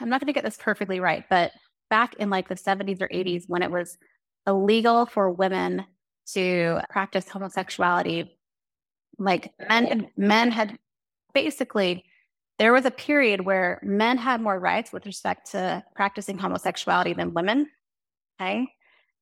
I'm 0.00 0.08
not 0.08 0.20
going 0.20 0.26
to 0.26 0.32
get 0.32 0.44
this 0.44 0.58
perfectly 0.60 0.98
right, 1.00 1.24
but 1.30 1.52
back 1.88 2.14
in 2.14 2.28
like 2.30 2.48
the 2.48 2.56
70s 2.56 3.00
or 3.00 3.08
80s, 3.08 3.44
when 3.46 3.62
it 3.62 3.70
was 3.70 3.96
illegal 4.46 5.06
for 5.06 5.30
women 5.30 5.84
to 6.32 6.80
practice 6.90 7.28
homosexuality, 7.28 8.36
like 9.18 9.52
men, 9.68 10.10
men 10.16 10.50
had 10.50 10.76
basically 11.32 12.04
there 12.58 12.72
was 12.72 12.84
a 12.84 12.90
period 12.90 13.44
where 13.44 13.80
men 13.82 14.16
had 14.16 14.40
more 14.40 14.58
rights 14.58 14.92
with 14.92 15.06
respect 15.06 15.50
to 15.52 15.82
practicing 15.94 16.38
homosexuality 16.38 17.12
than 17.12 17.34
women. 17.34 17.68
Okay. 18.40 18.68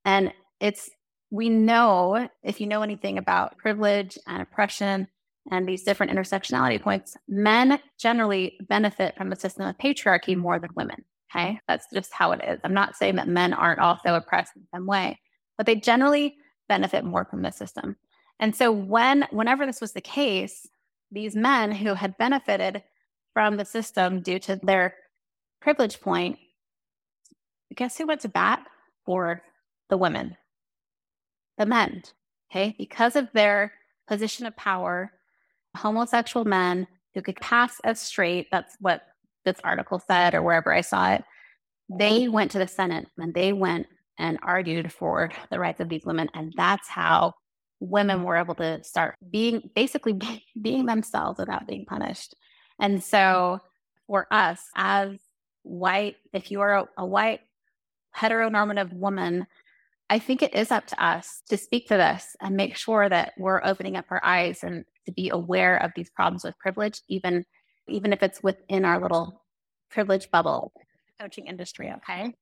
And 0.05 0.33
it's 0.61 0.91
we 1.31 1.49
know 1.49 2.29
if 2.43 2.61
you 2.61 2.67
know 2.67 2.83
anything 2.83 3.17
about 3.17 3.57
privilege 3.57 4.19
and 4.27 4.43
oppression 4.43 5.09
and 5.51 5.67
these 5.67 5.83
different 5.83 6.13
intersectionality 6.13 6.81
points, 6.81 7.17
men 7.27 7.81
generally 7.99 8.59
benefit 8.69 9.17
from 9.17 9.33
a 9.33 9.37
system 9.37 9.67
of 9.67 9.79
patriarchy 9.79 10.37
more 10.37 10.59
than 10.59 10.71
women. 10.77 11.05
Okay. 11.35 11.59
That's 11.67 11.87
just 11.93 12.13
how 12.13 12.33
it 12.33 12.43
is. 12.47 12.61
I'm 12.63 12.75
not 12.75 12.97
saying 12.97 13.17
that 13.17 13.29
men 13.29 13.55
aren't 13.55 13.81
also 13.81 14.15
oppressed 14.15 14.53
in 14.57 14.67
some 14.75 14.87
way, 14.87 15.19
but 15.57 15.65
they 15.65 15.77
generally 15.77 16.37
benefit 16.69 17.05
more 17.05 17.25
from 17.25 17.43
the 17.43 17.51
system. 17.51 17.97
And 18.39 18.55
so 18.55 18.71
when 18.71 19.27
whenever 19.31 19.65
this 19.65 19.81
was 19.81 19.93
the 19.93 20.01
case, 20.03 20.67
these 21.11 21.35
men 21.35 21.73
who 21.73 21.95
had 21.95 22.19
benefited 22.19 22.83
from 23.35 23.57
the 23.57 23.65
system 23.65 24.21
due 24.21 24.39
to 24.41 24.61
their 24.63 24.95
privilege 25.61 26.01
point, 26.01 26.39
guess 27.75 27.97
who 27.97 28.07
went 28.07 28.21
to 28.23 28.29
bat 28.29 28.67
for 29.05 29.43
the 29.89 29.97
women? 29.97 30.37
The 31.59 31.67
men. 31.67 32.03
Okay. 32.51 32.75
Because 32.79 33.17
of 33.17 33.29
their 33.33 33.73
position 34.09 34.47
of 34.47 34.57
power, 34.57 35.13
homosexual 35.77 36.45
men 36.45 36.87
who 37.15 37.23
could 37.23 37.37
pass 37.37 37.81
as 37.85 38.01
straight, 38.01 38.49
that's 38.51 38.77
what 38.81 39.03
this 39.45 39.57
article 39.65 39.99
said 39.99 40.35
or 40.35 40.43
wherever 40.43 40.73
I 40.73 40.83
saw 40.83 41.13
it, 41.13 41.25
they 41.89 42.29
went 42.29 42.51
to 42.53 42.59
the 42.59 42.69
Senate 42.69 43.07
and 43.19 43.35
they 43.35 43.53
went 43.53 43.87
and 44.19 44.39
argued 44.43 44.93
for 44.93 45.31
the 45.51 45.59
rights 45.59 45.81
of 45.81 45.89
these 45.89 46.05
women. 46.05 46.29
And 46.35 46.53
that's 46.57 46.89
how 46.89 47.35
women 47.81 48.23
were 48.23 48.37
able 48.37 48.55
to 48.55 48.83
start 48.85 49.17
being 49.31 49.71
basically 49.75 50.19
being 50.61 50.87
themselves 50.87 51.39
without 51.39 51.67
being 51.67 51.85
punished. 51.87 52.35
And 52.81 53.03
so 53.03 53.61
for 54.07 54.27
us 54.31 54.61
as 54.77 55.19
white, 55.63 56.17
if 56.33 56.51
you 56.51 56.61
are 56.61 56.75
a, 56.75 56.89
a 56.99 57.07
white 57.07 57.41
heteronormative 58.17 58.93
woman, 58.93 59.47
I 60.11 60.19
think 60.19 60.43
it 60.43 60.55
is 60.55 60.71
up 60.71 60.87
to 60.89 61.05
us 61.05 61.43
to 61.49 61.57
speak 61.57 61.89
to 61.89 61.97
this 61.97 62.37
and 62.41 62.57
make 62.57 62.77
sure 62.77 63.09
that 63.09 63.33
we're 63.39 63.65
opening 63.65 63.97
up 63.97 64.07
our 64.11 64.23
eyes 64.23 64.63
and 64.63 64.85
to 65.07 65.13
be 65.13 65.31
aware 65.31 65.79
of 65.79 65.93
these 65.97 66.11
problems 66.11 66.45
with 66.45 66.59
privilege, 66.59 67.01
even 67.09 67.45
even 67.89 68.13
if 68.13 68.23
it's 68.23 68.43
within 68.43 68.85
our 68.85 69.01
little 69.01 69.43
privilege 69.91 70.31
bubble 70.31 70.73
coaching 71.21 71.47
industry. 71.47 71.93
Okay. 71.97 72.35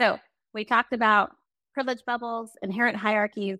So 0.00 0.18
we 0.52 0.64
talked 0.64 0.92
about 0.92 1.32
privilege 1.72 2.00
bubbles, 2.06 2.50
inherent 2.62 2.96
hierarchies. 2.96 3.58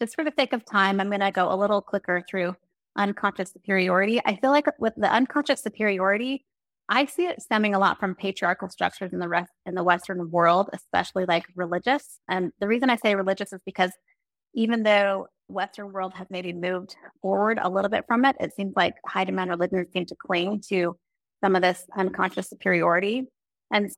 Just 0.00 0.14
for 0.14 0.24
the 0.24 0.32
sake 0.36 0.52
of 0.52 0.64
time, 0.64 1.00
I'm 1.00 1.08
going 1.08 1.20
to 1.20 1.30
go 1.30 1.52
a 1.52 1.56
little 1.56 1.80
quicker 1.80 2.22
through 2.28 2.54
unconscious 2.96 3.52
superiority. 3.52 4.20
I 4.24 4.36
feel 4.36 4.50
like 4.50 4.66
with 4.78 4.94
the 4.96 5.12
unconscious 5.12 5.62
superiority, 5.62 6.44
I 6.88 7.06
see 7.06 7.26
it 7.26 7.42
stemming 7.42 7.74
a 7.74 7.78
lot 7.78 7.98
from 7.98 8.14
patriarchal 8.14 8.68
structures 8.68 9.12
in 9.12 9.18
the 9.18 9.28
rest 9.28 9.50
in 9.64 9.74
the 9.74 9.82
Western 9.82 10.30
world, 10.30 10.70
especially 10.72 11.24
like 11.26 11.44
religious. 11.56 12.20
And 12.28 12.52
the 12.60 12.68
reason 12.68 12.90
I 12.90 12.96
say 12.96 13.14
religious 13.14 13.52
is 13.52 13.60
because 13.66 13.90
even 14.54 14.84
though 14.84 15.26
Western 15.48 15.92
world 15.92 16.14
has 16.14 16.26
maybe 16.30 16.52
moved 16.52 16.96
forward 17.22 17.58
a 17.60 17.68
little 17.68 17.90
bit 17.90 18.04
from 18.06 18.24
it, 18.24 18.36
it 18.40 18.54
seems 18.54 18.74
like 18.76 18.94
high 19.06 19.24
demand 19.24 19.50
religions 19.50 19.88
seem 19.92 20.06
to 20.06 20.16
cling 20.16 20.62
to 20.68 20.96
some 21.42 21.56
of 21.56 21.62
this 21.62 21.84
unconscious 21.96 22.48
superiority. 22.48 23.24
And 23.72 23.90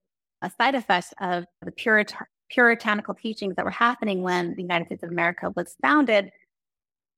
a 0.43 0.51
side 0.59 0.75
effect 0.75 1.15
of 1.21 1.45
the 1.63 1.73
Purit- 1.73 2.15
puritanical 2.51 3.15
teachings 3.15 3.57
that 3.57 3.65
were 3.65 3.71
happening 3.71 4.23
when 4.23 4.55
the 4.55 4.63
United 4.63 4.87
States 4.87 5.03
of 5.03 5.11
America 5.11 5.53
was 5.55 5.77
founded 5.83 6.31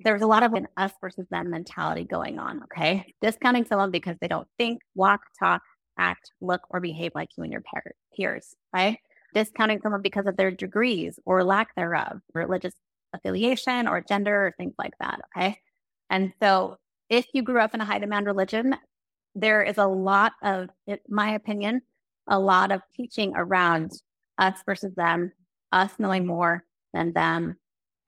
there 0.03 0.15
was 0.15 0.23
a 0.23 0.27
lot 0.27 0.43
of 0.43 0.55
an 0.55 0.67
us 0.77 0.93
versus 1.01 1.27
them 1.31 1.51
mentality 1.51 2.05
going 2.05 2.39
on. 2.39 2.63
Okay. 2.65 3.15
Discounting 3.21 3.65
someone 3.65 3.91
because 3.91 4.17
they 4.21 4.29
don't 4.29 4.49
think, 4.59 4.81
walk, 4.95 5.21
talk, 5.39 5.63
act, 5.99 6.33
look, 6.41 6.63
or 6.71 6.81
behave 6.81 7.13
like 7.15 7.29
you 7.37 7.45
and 7.45 7.53
your 7.53 7.63
peers. 8.17 8.55
Right. 8.75 8.99
Discounting 9.35 9.81
someone 9.83 10.03
because 10.03 10.27
of 10.27 10.37
their 10.37 10.51
degrees 10.51 11.19
or 11.25 11.45
lack 11.45 11.75
thereof, 11.75 12.21
religious 12.35 12.75
affiliation 13.13 13.87
or 13.87 14.01
gender 14.01 14.47
or 14.47 14.55
things 14.57 14.75
like 14.79 14.95
that. 15.01 15.21
Okay. 15.37 15.59
And 16.09 16.33
so 16.41 16.77
if 17.09 17.27
you 17.33 17.43
grew 17.43 17.61
up 17.61 17.75
in 17.75 17.81
a 17.81 17.85
high 17.85 17.99
demand 17.99 18.27
religion, 18.27 18.77
there 19.35 19.63
is 19.63 19.79
a 19.79 19.87
lot 19.87 20.33
of, 20.43 20.69
in 20.87 20.99
my 21.09 21.35
opinion, 21.35 21.83
a 22.27 22.39
lot 22.39 22.73
of 22.73 22.81
teaching 22.97 23.33
around 23.37 23.93
us 24.39 24.59
versus 24.65 24.95
them, 24.95 25.33
us 25.73 25.93
knowing 25.99 26.27
more 26.27 26.65
than 26.93 27.13
them, 27.13 27.57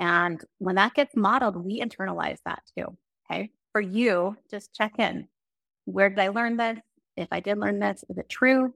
and 0.03 0.45
when 0.59 0.75
that 0.75 0.95
gets 0.95 1.15
modeled, 1.15 1.55
we 1.55 1.81
internalize 1.81 2.39
that 2.45 2.61
too. 2.77 2.97
Okay. 3.31 3.51
For 3.71 3.81
you, 3.81 4.37
just 4.51 4.75
check 4.75 4.99
in. 4.99 5.29
Where 5.85 6.11
did 6.11 6.19
I 6.19 6.29
learn 6.29 6.57
this? 6.57 6.81
If 7.17 7.29
I 7.31 7.39
did 7.39 7.57
learn 7.59 7.79
this, 7.79 8.05
is 8.09 8.19
it 8.19 8.29
true? 8.29 8.75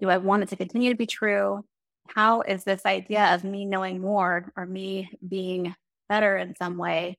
Do 0.00 0.08
I 0.08 0.18
want 0.18 0.44
it 0.44 0.48
to 0.50 0.56
continue 0.56 0.90
to 0.90 0.96
be 0.96 1.06
true? 1.06 1.64
How 2.08 2.42
is 2.42 2.62
this 2.62 2.86
idea 2.86 3.34
of 3.34 3.42
me 3.42 3.64
knowing 3.64 4.00
more 4.00 4.52
or 4.56 4.64
me 4.64 5.10
being 5.28 5.74
better 6.08 6.36
in 6.36 6.54
some 6.54 6.76
way? 6.76 7.18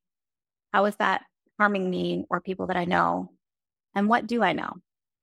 How 0.71 0.85
is 0.85 0.95
that 0.95 1.23
harming 1.59 1.89
me 1.89 2.23
or 2.29 2.39
people 2.39 2.67
that 2.67 2.77
I 2.77 2.85
know? 2.85 3.31
And 3.95 4.07
what 4.07 4.27
do 4.27 4.41
I 4.41 4.53
know? 4.53 4.71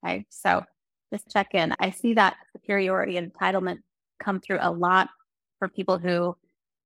Okay. 0.04 0.26
So 0.28 0.64
just 1.10 1.30
check 1.30 1.54
in. 1.54 1.74
I 1.80 1.92
see 1.92 2.12
that 2.12 2.36
superiority 2.52 3.16
and 3.16 3.32
entitlement 3.32 3.78
come 4.22 4.38
through 4.38 4.58
a 4.60 4.70
lot 4.70 5.08
for 5.58 5.68
people 5.68 5.96
who 5.96 6.36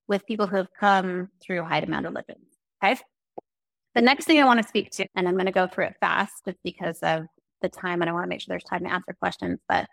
with 0.09 0.25
people 0.25 0.47
who 0.47 0.57
have 0.57 0.73
come 0.77 1.29
through 1.41 1.63
high 1.63 1.79
demand 1.79 2.05
religions. 2.05 2.45
Okay. 2.83 2.99
The 3.95 4.01
next 4.01 4.25
thing 4.25 4.39
I 4.39 4.45
want 4.45 4.61
to 4.61 4.67
speak 4.67 4.91
to, 4.91 5.07
and 5.15 5.27
I'm 5.27 5.35
going 5.35 5.45
to 5.45 5.51
go 5.51 5.67
through 5.67 5.85
it 5.85 5.95
fast 5.99 6.33
just 6.45 6.57
because 6.63 6.99
of 6.99 7.25
the 7.61 7.69
time 7.69 8.01
and 8.01 8.09
I 8.09 8.13
want 8.13 8.25
to 8.25 8.29
make 8.29 8.41
sure 8.41 8.47
there's 8.49 8.63
time 8.63 8.83
to 8.83 8.91
answer 8.91 9.15
questions. 9.19 9.59
But 9.69 9.87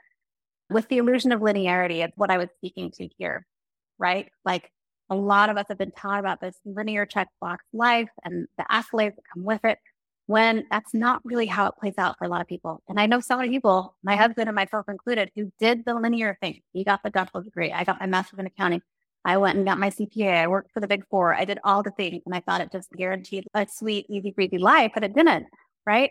with 0.71 0.89
the 0.89 0.99
illusion 0.99 1.33
of 1.33 1.41
linearity, 1.41 2.05
it's 2.05 2.17
what 2.17 2.31
I 2.31 2.39
was 2.39 2.49
speaking 2.57 2.91
to 2.93 3.09
here, 3.19 3.47
right? 3.99 4.29
Like 4.45 4.71
a 5.11 5.15
lot 5.15 5.51
of 5.51 5.57
us 5.57 5.67
have 5.69 5.79
been 5.79 5.93
taught 5.93 6.19
about 6.19 6.41
this 6.41 6.57
linear 6.65 7.07
check 7.07 7.29
checkbox 7.43 7.59
life 7.73 8.09
and 8.25 8.47
the 8.59 8.65
accolades 8.71 9.17
that 9.17 9.23
come 9.33 9.45
with 9.45 9.65
it, 9.65 9.79
when 10.27 10.65
that's 10.71 10.93
not 10.93 11.21
really 11.25 11.47
how 11.47 11.67
it 11.67 11.75
plays 11.79 11.95
out 11.99 12.17
for 12.19 12.25
a 12.25 12.29
lot 12.29 12.41
of 12.41 12.49
people. 12.49 12.83
And 12.89 12.99
I 12.99 13.07
know 13.07 13.21
so 13.21 13.37
many 13.37 13.51
people, 13.51 13.97
my 14.03 14.17
husband 14.17 14.49
and 14.49 14.57
myself 14.57 14.89
included, 14.89 15.31
who 15.37 15.53
did 15.61 15.85
the 15.85 15.95
linear 15.95 16.37
thing. 16.41 16.61
He 16.73 16.85
got 16.85 17.03
the 17.03 17.11
dental 17.11 17.43
degree. 17.43 17.73
I 17.73 17.85
got 17.85 18.01
my 18.01 18.07
master's 18.07 18.41
in 18.41 18.47
accounting. 18.47 18.83
I 19.27 19.39
went 19.39 19.57
and 19.57 19.67
got 19.67 19.79
my 19.79 19.91
CPA. 19.91 20.45
I 20.45 20.47
worked 20.47 20.73
for 20.73 20.79
the 20.79 20.87
big 20.87 21.05
four. 21.11 21.35
I 21.35 21.45
did 21.45 21.59
all 21.65 21.83
the 21.83 21.91
things 21.91 22.23
and 22.25 22.35
I 22.35 22.41
thought 22.41 22.61
it 22.61 22.71
just 22.71 22.93
guaranteed 22.93 23.45
a 23.55 23.67
sweet, 23.69 24.07
easy 24.09 24.31
breezy 24.31 24.57
life, 24.57 24.93
but 24.95 25.03
it 25.03 25.15
didn't. 25.15 25.47
Right. 25.85 26.11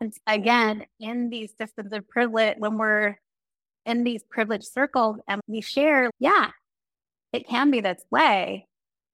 And 0.00 0.12
again, 0.26 0.84
in 1.00 1.30
these 1.30 1.54
systems 1.56 1.92
of 1.92 2.06
privilege, 2.08 2.56
when 2.58 2.76
we're 2.76 3.16
in 3.86 4.04
these 4.04 4.22
privileged 4.28 4.66
circles 4.66 5.16
and 5.26 5.40
we 5.46 5.60
share, 5.62 6.10
yeah, 6.18 6.50
it 7.32 7.48
can 7.48 7.70
be 7.70 7.80
this 7.80 8.02
way. 8.10 8.66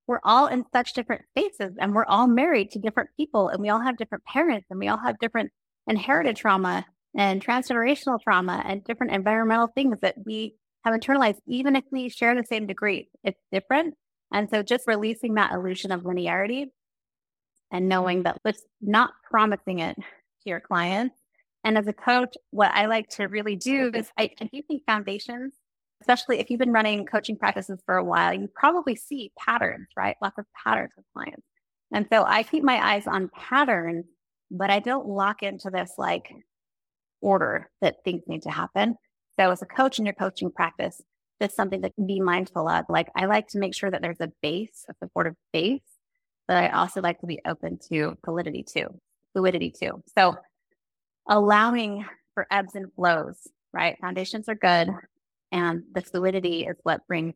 We're 0.06 0.20
all 0.24 0.46
in 0.46 0.64
such 0.72 0.94
different 0.94 1.22
spaces 1.28 1.76
and 1.78 1.94
we're 1.94 2.06
all 2.06 2.26
married 2.26 2.70
to 2.72 2.78
different 2.78 3.10
people 3.16 3.48
and 3.48 3.60
we 3.60 3.68
all 3.68 3.80
have 3.80 3.96
different 3.96 4.24
parents 4.24 4.66
and 4.70 4.80
we 4.80 4.88
all 4.88 4.98
have 4.98 5.18
different 5.18 5.52
inherited 5.86 6.36
trauma 6.36 6.84
and 7.16 7.44
transgenerational 7.44 8.18
trauma 8.20 8.62
and 8.66 8.82
different 8.82 9.12
environmental 9.12 9.68
things 9.68 9.98
that 10.00 10.16
we 10.24 10.56
have 10.84 10.94
internalized, 10.94 11.38
even 11.46 11.76
if 11.76 11.84
we 11.90 12.08
share 12.08 12.34
the 12.34 12.44
same 12.44 12.66
degree, 12.66 13.08
it's 13.24 13.40
different. 13.50 13.94
And 14.32 14.48
so 14.50 14.62
just 14.62 14.86
releasing 14.86 15.34
that 15.34 15.52
illusion 15.52 15.92
of 15.92 16.02
linearity 16.02 16.66
and 17.70 17.88
knowing 17.88 18.24
that 18.24 18.40
it's 18.44 18.64
not 18.80 19.12
promising 19.30 19.78
it 19.78 19.96
to 19.96 20.04
your 20.46 20.60
clients. 20.60 21.14
And 21.64 21.78
as 21.78 21.86
a 21.86 21.92
coach, 21.92 22.34
what 22.50 22.72
I 22.72 22.86
like 22.86 23.08
to 23.10 23.26
really 23.26 23.56
do 23.56 23.90
is 23.94 24.10
I, 24.18 24.30
I 24.40 24.48
do 24.52 24.62
think 24.62 24.82
foundations, 24.84 25.54
especially 26.00 26.40
if 26.40 26.50
you've 26.50 26.58
been 26.58 26.72
running 26.72 27.06
coaching 27.06 27.36
practices 27.36 27.80
for 27.86 27.96
a 27.96 28.04
while, 28.04 28.34
you 28.34 28.48
probably 28.54 28.96
see 28.96 29.32
patterns, 29.38 29.86
right? 29.96 30.16
Lots 30.20 30.38
of 30.38 30.46
patterns 30.64 30.92
with 30.96 31.06
clients. 31.12 31.46
And 31.92 32.06
so 32.10 32.24
I 32.24 32.42
keep 32.42 32.64
my 32.64 32.84
eyes 32.84 33.06
on 33.06 33.30
patterns, 33.34 34.06
but 34.50 34.70
I 34.70 34.80
don't 34.80 35.06
lock 35.06 35.42
into 35.42 35.70
this 35.70 35.92
like 35.98 36.32
order 37.20 37.70
that 37.80 37.96
things 38.04 38.22
need 38.26 38.42
to 38.42 38.50
happen. 38.50 38.96
So 39.38 39.50
as 39.50 39.62
a 39.62 39.66
coach 39.66 39.98
in 39.98 40.04
your 40.04 40.14
coaching 40.14 40.50
practice, 40.50 41.00
that's 41.40 41.56
something 41.56 41.80
that 41.80 41.94
can 41.94 42.06
be 42.06 42.20
mindful 42.20 42.68
of. 42.68 42.84
Like 42.88 43.08
I 43.16 43.26
like 43.26 43.48
to 43.48 43.58
make 43.58 43.74
sure 43.74 43.90
that 43.90 44.02
there's 44.02 44.20
a 44.20 44.30
base, 44.42 44.84
a 44.88 44.94
supportive 45.02 45.34
base, 45.52 45.80
but 46.46 46.56
I 46.56 46.68
also 46.68 47.00
like 47.00 47.20
to 47.20 47.26
be 47.26 47.40
open 47.46 47.78
to 47.88 48.16
validity 48.24 48.62
too, 48.62 48.88
fluidity 49.32 49.70
too. 49.70 50.02
So 50.16 50.36
allowing 51.28 52.04
for 52.34 52.46
ebbs 52.50 52.74
and 52.74 52.92
flows, 52.94 53.36
right? 53.72 53.96
Foundations 54.00 54.48
are 54.48 54.54
good. 54.54 54.90
And 55.50 55.82
the 55.94 56.02
fluidity 56.02 56.64
is 56.64 56.76
what 56.82 57.06
brings, 57.06 57.34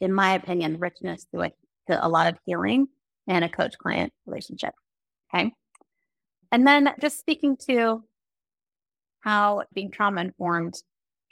in 0.00 0.12
my 0.12 0.34
opinion, 0.34 0.78
richness 0.78 1.26
to 1.32 1.42
it, 1.42 1.52
to 1.88 2.04
a 2.04 2.08
lot 2.08 2.26
of 2.26 2.38
healing 2.44 2.88
and 3.28 3.44
a 3.44 3.48
coach 3.48 3.78
client 3.78 4.12
relationship. 4.26 4.74
Okay. 5.32 5.52
And 6.50 6.66
then 6.66 6.90
just 7.00 7.18
speaking 7.18 7.56
to 7.68 8.04
how 9.20 9.64
being 9.72 9.90
trauma 9.90 10.20
informed 10.20 10.74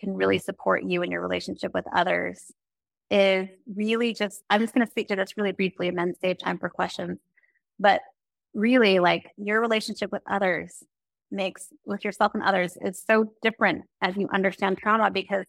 can 0.03 0.15
really 0.15 0.39
support 0.39 0.83
you 0.85 1.03
in 1.03 1.11
your 1.11 1.21
relationship 1.21 1.73
with 1.73 1.85
others 1.95 2.51
is 3.11 3.49
really 3.75 4.15
just, 4.15 4.43
I'm 4.51 4.61
just 4.61 4.75
going 4.75 4.87
to 4.87 4.91
speak 4.91 5.09
to 5.09 5.17
this 5.17 5.37
really 5.37 5.53
briefly 5.53 5.89
and 5.89 5.97
then 5.97 6.15
save 6.21 6.39
time 6.39 6.59
for 6.59 6.69
questions. 6.69 7.19
But 7.79 8.01
really, 8.55 8.99
like 8.99 9.31
your 9.37 9.61
relationship 9.61 10.11
with 10.11 10.23
others 10.27 10.83
makes 11.31 11.69
with 11.87 12.05
yourself 12.05 12.33
and 12.35 12.43
others 12.43 12.77
is 12.81 13.03
so 13.07 13.33
different 13.43 13.85
as 14.01 14.17
you 14.17 14.29
understand 14.33 14.79
trauma 14.79 15.11
because 15.11 15.47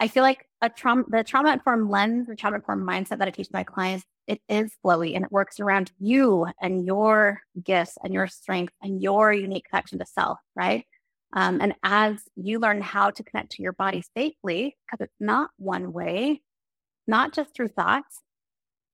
I 0.00 0.08
feel 0.08 0.22
like 0.22 0.46
a 0.62 0.68
trauma, 0.68 1.04
the 1.08 1.24
trauma 1.24 1.52
informed 1.52 1.90
lens, 1.90 2.28
the 2.28 2.36
trauma 2.36 2.56
informed 2.56 2.88
mindset 2.88 3.18
that 3.18 3.28
I 3.28 3.30
teach 3.30 3.48
my 3.52 3.64
clients, 3.64 4.04
it 4.26 4.40
is 4.48 4.70
flowy 4.84 5.14
and 5.16 5.24
it 5.24 5.32
works 5.32 5.58
around 5.58 5.90
you 5.98 6.46
and 6.60 6.86
your 6.86 7.40
gifts 7.64 7.96
and 8.04 8.14
your 8.14 8.28
strength 8.28 8.72
and 8.82 9.02
your 9.02 9.32
unique 9.32 9.66
connection 9.68 9.98
to 9.98 10.06
self, 10.06 10.38
right? 10.54 10.84
Um, 11.32 11.60
and 11.60 11.74
as 11.82 12.22
you 12.36 12.58
learn 12.58 12.80
how 12.80 13.10
to 13.10 13.22
connect 13.22 13.52
to 13.52 13.62
your 13.62 13.72
body 13.72 14.02
safely, 14.16 14.76
because 14.86 15.04
it's 15.04 15.20
not 15.20 15.50
one 15.58 15.92
way, 15.92 16.42
not 17.06 17.34
just 17.34 17.54
through 17.54 17.68
thoughts, 17.68 18.22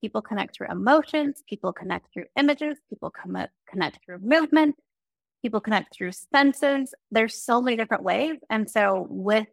People 0.05 0.21
connect 0.21 0.55
through 0.55 0.67
emotions, 0.71 1.43
people 1.49 1.73
connect 1.73 2.12
through 2.12 2.26
images, 2.38 2.76
people 2.91 3.11
com- 3.11 3.47
connect 3.67 4.05
through 4.05 4.19
movement, 4.19 4.76
people 5.41 5.62
connect 5.62 5.97
through 5.97 6.12
senses. 6.12 6.93
There's 7.11 7.43
so 7.43 7.62
many 7.62 7.79
different 7.79 8.03
ways. 8.03 8.37
And 8.50 8.71
so 8.71 9.07
with 9.09 9.47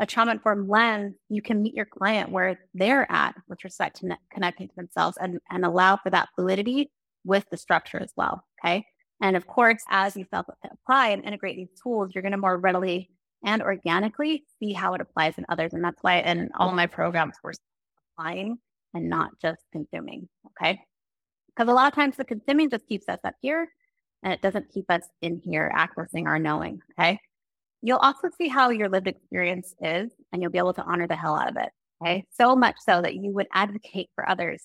a 0.00 0.06
trauma 0.06 0.30
informed 0.30 0.68
lens, 0.68 1.16
you 1.28 1.42
can 1.42 1.60
meet 1.60 1.74
your 1.74 1.86
client 1.86 2.30
where 2.30 2.60
they're 2.72 3.10
at 3.10 3.34
with 3.48 3.64
respect 3.64 3.96
to 3.96 4.06
ne- 4.06 4.16
connecting 4.32 4.68
to 4.68 4.76
themselves 4.76 5.18
and, 5.20 5.40
and 5.50 5.64
allow 5.64 5.96
for 5.96 6.10
that 6.10 6.28
fluidity 6.36 6.92
with 7.24 7.44
the 7.50 7.56
structure 7.56 7.98
as 7.98 8.12
well. 8.16 8.44
Okay. 8.64 8.86
And 9.20 9.36
of 9.36 9.46
course, 9.46 9.82
as 9.90 10.16
you 10.16 10.26
apply 10.32 11.08
and 11.08 11.24
integrate 11.24 11.56
these 11.56 11.80
tools, 11.82 12.12
you're 12.14 12.22
going 12.22 12.32
to 12.32 12.38
more 12.38 12.56
readily 12.56 13.10
and 13.44 13.62
organically 13.62 14.44
see 14.58 14.72
how 14.72 14.94
it 14.94 15.00
applies 15.00 15.38
in 15.38 15.44
others. 15.48 15.72
And 15.72 15.84
that's 15.84 16.02
why 16.02 16.20
in 16.20 16.50
all 16.58 16.72
my 16.72 16.86
programs, 16.86 17.36
we're 17.42 17.52
applying 18.16 18.58
and 18.94 19.08
not 19.08 19.30
just 19.40 19.60
consuming. 19.72 20.28
Okay. 20.46 20.80
Because 21.48 21.70
a 21.70 21.74
lot 21.74 21.88
of 21.88 21.94
times 21.94 22.16
the 22.16 22.24
consuming 22.24 22.70
just 22.70 22.86
keeps 22.86 23.08
us 23.08 23.18
up 23.24 23.34
here 23.40 23.68
and 24.22 24.32
it 24.32 24.42
doesn't 24.42 24.72
keep 24.72 24.90
us 24.90 25.02
in 25.22 25.40
here 25.44 25.72
accessing 25.74 26.26
our 26.26 26.38
knowing. 26.38 26.80
Okay. 26.98 27.18
You'll 27.82 27.98
also 27.98 28.28
see 28.36 28.48
how 28.48 28.70
your 28.70 28.88
lived 28.88 29.08
experience 29.08 29.74
is 29.80 30.10
and 30.32 30.42
you'll 30.42 30.50
be 30.50 30.58
able 30.58 30.74
to 30.74 30.84
honor 30.84 31.06
the 31.06 31.16
hell 31.16 31.34
out 31.34 31.50
of 31.50 31.56
it. 31.56 31.70
Okay. 32.02 32.24
So 32.30 32.54
much 32.56 32.76
so 32.84 33.02
that 33.02 33.16
you 33.16 33.32
would 33.32 33.48
advocate 33.52 34.10
for 34.14 34.28
others 34.28 34.62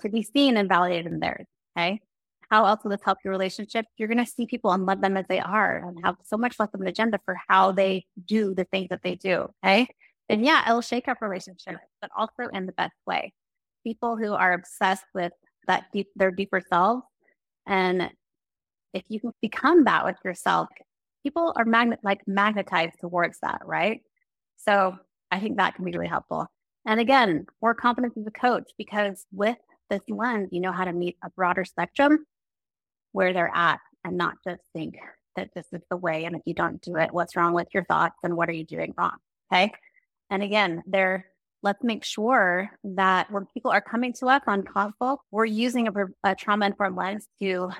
to 0.00 0.08
be 0.08 0.22
seen 0.22 0.56
and 0.56 0.68
validated 0.68 1.12
in 1.12 1.20
theirs. 1.20 1.46
Okay. 1.76 2.00
How 2.50 2.64
else 2.64 2.84
will 2.84 2.90
this 2.90 3.00
help 3.04 3.18
your 3.24 3.32
relationship? 3.32 3.86
You're 3.96 4.08
going 4.08 4.24
to 4.24 4.30
see 4.30 4.46
people 4.46 4.72
and 4.72 4.86
love 4.86 5.00
them 5.00 5.16
as 5.16 5.26
they 5.28 5.40
are 5.40 5.78
and 5.78 5.98
have 6.04 6.16
so 6.24 6.36
much 6.36 6.58
less 6.58 6.68
of 6.72 6.80
an 6.80 6.86
agenda 6.86 7.18
for 7.24 7.36
how 7.48 7.72
they 7.72 8.06
do 8.24 8.54
the 8.54 8.64
things 8.64 8.88
that 8.90 9.02
they 9.02 9.16
do. 9.16 9.48
Okay. 9.64 9.88
And 10.28 10.44
yeah, 10.44 10.62
it'll 10.68 10.80
shake 10.80 11.08
up 11.08 11.18
relationships, 11.20 11.78
but 12.00 12.10
also 12.16 12.48
in 12.52 12.66
the 12.66 12.72
best 12.72 12.94
way. 13.06 13.32
People 13.84 14.16
who 14.16 14.32
are 14.32 14.52
obsessed 14.52 15.04
with 15.14 15.32
that 15.66 15.86
deep, 15.92 16.08
their 16.16 16.30
deeper 16.30 16.60
selves. 16.68 17.02
And 17.66 18.10
if 18.92 19.04
you 19.08 19.20
can 19.20 19.32
become 19.42 19.84
that 19.84 20.04
with 20.04 20.16
yourself, 20.24 20.68
people 21.22 21.52
are 21.56 21.64
magnet 21.64 22.00
like 22.02 22.20
magnetized 22.26 23.00
towards 23.00 23.38
that, 23.40 23.62
right? 23.64 24.00
So 24.56 24.96
I 25.30 25.40
think 25.40 25.56
that 25.56 25.74
can 25.74 25.84
be 25.84 25.92
really 25.92 26.06
helpful. 26.06 26.46
And 26.86 27.00
again, 27.00 27.46
more 27.60 27.74
confidence 27.74 28.16
as 28.16 28.26
a 28.26 28.30
coach 28.30 28.70
because 28.78 29.26
with 29.32 29.56
this 29.90 30.02
lens, 30.08 30.48
you 30.52 30.60
know 30.60 30.72
how 30.72 30.84
to 30.84 30.92
meet 30.92 31.16
a 31.22 31.30
broader 31.30 31.64
spectrum 31.64 32.24
where 33.16 33.32
they're 33.32 33.50
at 33.54 33.80
and 34.04 34.18
not 34.18 34.34
just 34.46 34.60
think 34.74 34.98
that 35.36 35.48
this 35.54 35.66
is 35.72 35.80
the 35.90 35.96
way. 35.96 36.26
And 36.26 36.36
if 36.36 36.42
you 36.44 36.52
don't 36.52 36.82
do 36.82 36.96
it, 36.96 37.14
what's 37.14 37.34
wrong 37.34 37.54
with 37.54 37.68
your 37.72 37.84
thoughts 37.84 38.16
and 38.22 38.36
what 38.36 38.50
are 38.50 38.52
you 38.52 38.64
doing 38.64 38.92
wrong? 38.98 39.16
Okay. 39.50 39.72
And 40.28 40.42
again, 40.42 40.82
there, 40.86 41.24
let's 41.62 41.82
make 41.82 42.04
sure 42.04 42.70
that 42.84 43.30
when 43.32 43.46
people 43.54 43.70
are 43.70 43.80
coming 43.80 44.12
to 44.18 44.26
us 44.26 44.42
on 44.46 44.64
consult, 44.64 45.20
we're 45.30 45.46
using 45.46 45.88
a, 45.88 45.92
a 46.24 46.34
trauma 46.34 46.66
informed 46.66 46.96
lens 46.96 47.26
to 47.40 47.70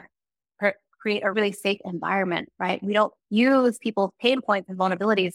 create 1.03 1.23
a 1.23 1.31
really 1.31 1.53
safe 1.53 1.81
environment, 1.85 2.49
right? 2.59 2.83
We 2.83 2.95
don't 2.95 3.13
use 3.29 3.79
people's 3.79 4.13
pain 4.19 4.41
points 4.41 4.71
and 4.71 4.79
vulnerabilities 4.79 5.35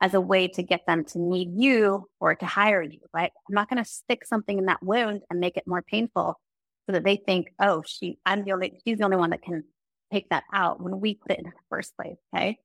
as 0.00 0.14
a 0.14 0.20
way 0.20 0.48
to 0.48 0.62
get 0.62 0.80
them 0.86 1.04
to 1.04 1.18
need 1.18 1.50
you 1.54 2.06
or 2.20 2.34
to 2.36 2.46
hire 2.46 2.82
you, 2.82 3.00
right? 3.12 3.30
I'm 3.48 3.54
not 3.54 3.68
going 3.68 3.84
to 3.84 3.88
stick 3.88 4.24
something 4.24 4.56
in 4.56 4.64
that 4.64 4.82
wound 4.82 5.20
and 5.28 5.40
make 5.40 5.58
it 5.58 5.64
more 5.66 5.82
painful 5.82 6.40
so 6.86 6.92
that 6.92 7.04
they 7.04 7.16
think, 7.16 7.52
oh, 7.60 7.82
she, 7.86 8.18
I'm 8.26 8.44
the 8.44 8.52
only, 8.52 8.80
she's 8.84 8.98
the 8.98 9.04
only 9.04 9.16
one 9.16 9.30
that 9.30 9.42
can 9.42 9.64
take 10.12 10.28
that 10.30 10.44
out 10.52 10.80
when 10.82 11.00
we 11.00 11.14
put 11.14 11.32
it 11.32 11.38
in 11.38 11.44
the 11.44 11.52
first 11.70 11.96
place. 11.96 12.16
Okay. 12.34 12.58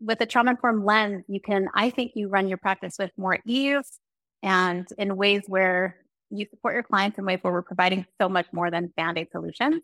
With 0.00 0.20
a 0.20 0.26
trauma 0.26 0.52
informed 0.52 0.84
lens, 0.84 1.24
you 1.28 1.40
can, 1.40 1.68
I 1.74 1.90
think 1.90 2.12
you 2.14 2.28
run 2.28 2.48
your 2.48 2.58
practice 2.58 2.96
with 2.98 3.10
more 3.16 3.38
ease 3.44 3.98
and 4.42 4.86
in 4.96 5.16
ways 5.16 5.42
where 5.46 5.96
you 6.30 6.46
support 6.50 6.74
your 6.74 6.82
clients 6.82 7.18
in 7.18 7.24
ways 7.24 7.40
where 7.42 7.52
we're 7.52 7.62
providing 7.62 8.06
so 8.20 8.28
much 8.28 8.46
more 8.52 8.70
than 8.70 8.92
band 8.96 9.18
aid 9.18 9.28
solutions. 9.32 9.82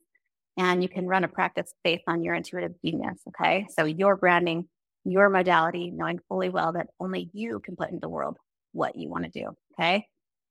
And 0.57 0.83
you 0.83 0.89
can 0.89 1.07
run 1.07 1.25
a 1.25 1.29
practice 1.29 1.73
based 1.83 2.05
on 2.07 2.23
your 2.23 2.35
intuitive 2.35 2.75
genius. 2.85 3.19
Okay. 3.29 3.67
So 3.77 3.87
your 3.87 4.17
branding, 4.17 4.69
your 5.05 5.29
modality, 5.29 5.91
knowing 5.91 6.21
fully 6.29 6.49
well 6.49 6.73
that 6.75 6.89
only 7.01 7.29
you 7.33 7.61
can 7.61 7.75
put 7.75 7.89
into 7.89 8.01
the 8.01 8.09
world 8.09 8.37
what 8.73 8.95
you 8.95 9.09
want 9.09 9.25
to 9.25 9.31
do. 9.31 9.57
Okay. 9.73 10.07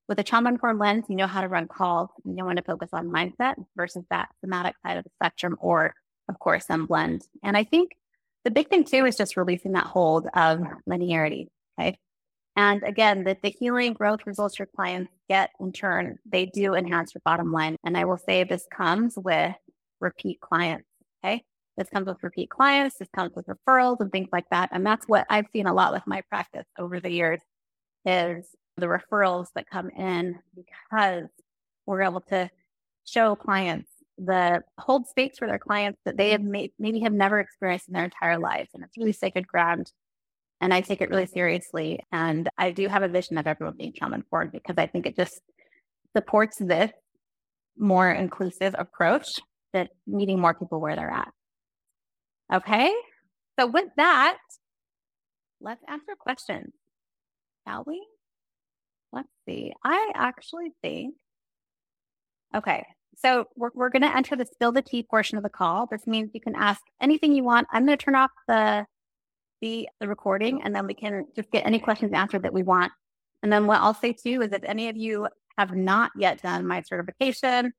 With 0.08 0.18
a 0.18 0.22
trauma 0.22 0.50
informed 0.50 0.80
lens, 0.80 1.06
you 1.08 1.16
know 1.16 1.26
how 1.26 1.40
to 1.40 1.48
run 1.48 1.66
calls. 1.66 2.10
You 2.24 2.34
know 2.34 2.44
when 2.44 2.56
to 2.56 2.62
focus 2.62 2.90
on 2.92 3.08
mindset 3.08 3.54
versus 3.76 4.04
that 4.10 4.28
somatic 4.40 4.74
side 4.84 4.98
of 4.98 5.04
the 5.04 5.10
spectrum, 5.16 5.56
or 5.60 5.94
of 6.28 6.38
course, 6.38 6.66
some 6.66 6.86
blend. 6.86 7.22
And 7.42 7.56
I 7.56 7.64
think 7.64 7.92
the 8.44 8.50
big 8.50 8.68
thing 8.68 8.84
too 8.84 9.06
is 9.06 9.16
just 9.16 9.36
releasing 9.36 9.72
that 9.72 9.86
hold 9.86 10.26
of 10.34 10.60
linearity. 10.88 11.48
Okay. 11.78 11.98
And 12.56 12.82
again, 12.84 13.24
that 13.24 13.42
the 13.42 13.50
healing 13.50 13.94
growth 13.94 14.26
results 14.26 14.58
your 14.58 14.68
clients 14.76 15.10
get 15.28 15.50
in 15.58 15.72
turn, 15.72 16.18
they 16.24 16.46
do 16.46 16.74
enhance 16.74 17.14
your 17.14 17.22
bottom 17.24 17.50
line. 17.50 17.76
And 17.84 17.96
I 17.96 18.04
will 18.04 18.18
say 18.18 18.44
this 18.44 18.66
comes 18.70 19.14
with 19.16 19.56
repeat 20.00 20.40
clients. 20.40 20.86
Okay. 21.24 21.42
This 21.76 21.88
comes 21.88 22.06
with 22.06 22.22
repeat 22.22 22.50
clients. 22.50 22.96
This 22.98 23.08
comes 23.14 23.32
with 23.34 23.46
referrals 23.46 24.00
and 24.00 24.12
things 24.12 24.28
like 24.30 24.44
that. 24.50 24.68
And 24.72 24.86
that's 24.86 25.08
what 25.08 25.26
I've 25.28 25.46
seen 25.52 25.66
a 25.66 25.74
lot 25.74 25.92
with 25.92 26.06
my 26.06 26.20
practice 26.28 26.66
over 26.78 27.00
the 27.00 27.10
years 27.10 27.40
is 28.06 28.46
the 28.76 28.86
referrals 28.86 29.46
that 29.54 29.70
come 29.70 29.90
in 29.90 30.38
because 30.54 31.28
we're 31.86 32.02
able 32.02 32.20
to 32.22 32.50
show 33.04 33.34
clients 33.34 33.90
the 34.18 34.62
hold 34.78 35.06
space 35.06 35.36
for 35.38 35.46
their 35.46 35.58
clients 35.58 36.00
that 36.04 36.16
they 36.16 36.30
have 36.30 36.40
mm-hmm. 36.40 36.50
may, 36.50 36.72
maybe 36.78 37.00
have 37.00 37.12
never 37.12 37.40
experienced 37.40 37.88
in 37.88 37.94
their 37.94 38.04
entire 38.04 38.38
lives. 38.38 38.70
And 38.74 38.84
it's 38.84 38.96
really 38.96 39.12
sacred 39.12 39.46
ground. 39.46 39.90
And 40.60 40.72
I 40.72 40.80
take 40.80 41.00
it 41.00 41.10
really 41.10 41.26
seriously. 41.26 42.00
And 42.12 42.48
I 42.56 42.70
do 42.70 42.88
have 42.88 43.02
a 43.02 43.08
vision 43.08 43.38
of 43.38 43.46
everyone 43.46 43.76
being 43.76 43.92
trauma 43.92 44.16
informed 44.16 44.52
because 44.52 44.76
I 44.78 44.86
think 44.86 45.06
it 45.06 45.16
just 45.16 45.40
supports 46.16 46.56
this 46.58 46.92
more 47.76 48.10
inclusive 48.10 48.74
approach 48.78 49.26
that 49.72 49.90
meeting 50.06 50.40
more 50.40 50.54
people 50.54 50.80
where 50.80 50.94
they're 50.94 51.10
at. 51.10 51.32
Okay. 52.52 52.94
So 53.58 53.66
with 53.66 53.88
that, 53.96 54.38
let's 55.60 55.82
answer 55.88 56.14
questions, 56.18 56.72
shall 57.66 57.84
we? 57.86 58.06
Let's 59.14 59.28
see. 59.48 59.72
I 59.84 60.10
actually 60.16 60.72
think, 60.82 61.14
okay. 62.54 62.84
So 63.16 63.46
we're, 63.54 63.70
we're 63.74 63.90
going 63.90 64.02
to 64.02 64.14
enter 64.14 64.34
the 64.34 64.44
spill 64.44 64.72
the 64.72 64.82
tea 64.82 65.04
portion 65.04 65.36
of 65.38 65.44
the 65.44 65.50
call. 65.50 65.86
This 65.86 66.04
means 66.04 66.30
you 66.34 66.40
can 66.40 66.56
ask 66.56 66.82
anything 67.00 67.32
you 67.32 67.44
want. 67.44 67.68
I'm 67.70 67.86
going 67.86 67.96
to 67.96 68.04
turn 68.04 68.16
off 68.16 68.32
the, 68.48 68.86
the, 69.60 69.88
the 70.00 70.08
recording 70.08 70.62
and 70.62 70.74
then 70.74 70.86
we 70.86 70.94
can 70.94 71.26
just 71.36 71.50
get 71.52 71.64
any 71.64 71.78
questions 71.78 72.12
answered 72.12 72.42
that 72.42 72.52
we 72.52 72.64
want. 72.64 72.90
And 73.44 73.52
then 73.52 73.68
what 73.68 73.80
I'll 73.80 73.94
say 73.94 74.12
too 74.12 74.42
is 74.42 74.52
if 74.52 74.64
any 74.64 74.88
of 74.88 74.96
you 74.96 75.28
have 75.58 75.76
not 75.76 76.10
yet 76.18 76.42
done 76.42 76.66
my 76.66 76.82
certification, 76.82 77.72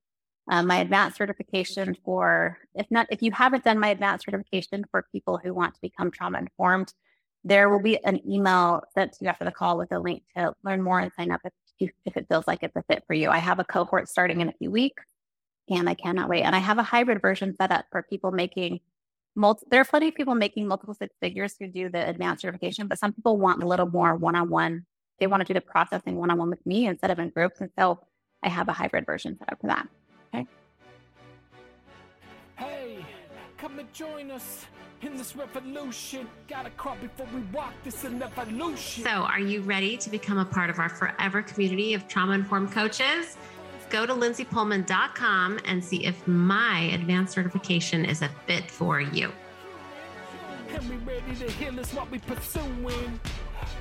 um, 0.50 0.68
my 0.68 0.78
advanced 0.78 1.18
certification 1.18 1.98
for, 2.06 2.58
if 2.76 2.86
not, 2.90 3.08
if 3.10 3.22
you 3.22 3.32
haven't 3.32 3.66
done 3.66 3.80
my 3.80 3.90
advanced 3.90 4.24
certification 4.26 4.86
for 4.90 5.06
people 5.12 5.38
who 5.44 5.54
want 5.54 5.74
to 5.74 5.82
become 5.82 6.12
trauma 6.12 6.38
informed, 6.38 6.94
there 7.46 7.70
will 7.70 7.80
be 7.80 8.04
an 8.04 8.20
email 8.30 8.82
sent 8.96 9.14
to 9.14 9.20
you 9.22 9.30
after 9.30 9.46
the 9.46 9.52
call 9.52 9.78
with 9.78 9.92
a 9.92 10.00
link 10.00 10.24
to 10.36 10.54
learn 10.64 10.82
more 10.82 11.00
and 11.00 11.12
sign 11.14 11.32
up 11.32 11.42
if, 11.80 11.92
if 12.04 12.18
it 12.18 12.26
feels 12.28 12.48
like 12.48 12.64
it's 12.64 12.76
a 12.76 12.84
fit 12.90 13.04
for 13.06 13.14
you. 13.14 13.30
I 13.30 13.38
have 13.38 13.60
a 13.60 13.64
cohort 13.64 14.10
starting 14.10 14.42
in 14.42 14.50
a 14.50 14.54
few 14.54 14.72
weeks 14.72 15.04
and 15.70 15.88
I 15.88 15.94
cannot 15.94 16.28
wait. 16.28 16.42
And 16.42 16.56
I 16.56 16.60
have 16.60 16.80
a 16.80 16.84
hybrid 16.84 17.22
version 17.22 17.56
set 17.56 17.72
up 17.72 17.86
for 17.92 18.02
people 18.02 18.32
making 18.32 18.80
multi, 19.36 19.64
there 19.70 19.80
are 19.80 19.86
plenty 19.86 20.08
of 20.08 20.16
people 20.16 20.34
making 20.34 20.68
multiple 20.68 20.96
six 20.96 21.16
figures 21.22 21.56
who 21.60 21.68
do 21.68 21.88
the 21.88 22.10
advanced 22.10 22.42
certification, 22.42 22.88
but 22.88 22.98
some 22.98 23.14
people 23.14 23.38
want 23.38 23.62
a 23.62 23.68
little 23.68 23.88
more 23.88 24.16
one-on-one. 24.16 24.84
They 25.20 25.28
want 25.28 25.42
to 25.42 25.46
do 25.46 25.54
the 25.54 25.62
processing 25.62 26.16
one-on-one 26.16 26.50
with 26.50 26.66
me 26.66 26.88
instead 26.88 27.12
of 27.12 27.20
in 27.20 27.30
groups. 27.30 27.62
And 27.62 27.70
so 27.78 28.00
I 28.42 28.50
have 28.50 28.70
a 28.70 28.74
hybrid 28.74 29.06
version 29.06 29.38
set 29.38 29.52
up 29.52 29.62
for 29.62 29.68
that. 29.68 29.88
Okay. 30.34 30.48
Hey, 32.56 33.06
come 33.60 33.78
and 33.78 33.94
join 33.94 34.32
us 34.32 34.66
in 35.02 35.18
this 35.18 35.36
revolution. 35.36 36.28
Gotta 36.48 36.70
crawl 36.72 36.98
before 37.02 37.28
we 37.34 37.42
walk 37.54 37.74
this 37.84 38.04
an 38.04 38.22
evolution. 38.22 39.04
So, 39.04 39.10
are 39.10 39.40
you 39.40 39.62
ready 39.62 39.98
to 39.98 40.10
become 40.10 40.38
a 40.38 40.46
part 40.46 40.70
of 40.70 40.80
our 40.80 40.90
forever 40.90 41.42
community 41.42 41.94
of 41.94 42.08
trauma 42.08 42.34
informed 42.34 42.72
coaches? 42.72 43.38
Go 43.90 44.06
to 44.06 44.14
lindsaypoelman.com 44.14 45.60
and 45.66 45.84
see 45.84 46.06
if 46.06 46.28
my 46.28 46.90
advanced 46.94 47.34
certification 47.34 48.06
is 48.06 48.22
a 48.22 48.30
fit 48.48 48.70
for 48.70 49.00
you. 49.00 49.32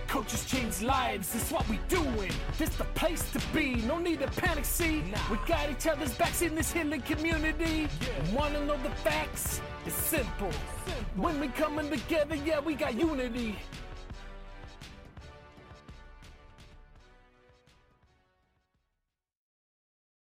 Coaches 0.09 0.45
change 0.47 0.81
lives, 0.83 1.35
it's 1.35 1.51
what 1.51 1.69
we 1.69 1.79
doing. 1.89 2.33
This 2.59 2.71
the 2.77 2.85
place 2.85 3.31
to 3.33 3.41
be, 3.53 3.77
no 3.87 3.99
need 3.99 4.21
to 4.21 4.29
panic, 4.29 4.65
see. 4.65 5.03
We 5.31 5.39
got 5.47 5.71
each 5.71 5.87
other's 5.87 6.15
backs 6.15 6.43
in 6.43 6.55
this 6.55 6.73
healing 6.73 7.03
community. 7.03 7.89
Wanna 8.33 8.65
know 8.65 8.77
the 8.83 8.91
facts? 8.91 9.61
It's 9.87 9.95
simple. 9.95 10.51
When 11.17 11.41
we 11.41 11.49
coming 11.49 11.91
together, 11.91 12.37
yeah, 12.37 12.61
we 12.61 12.75
got 12.75 12.95
unity. 12.95 13.57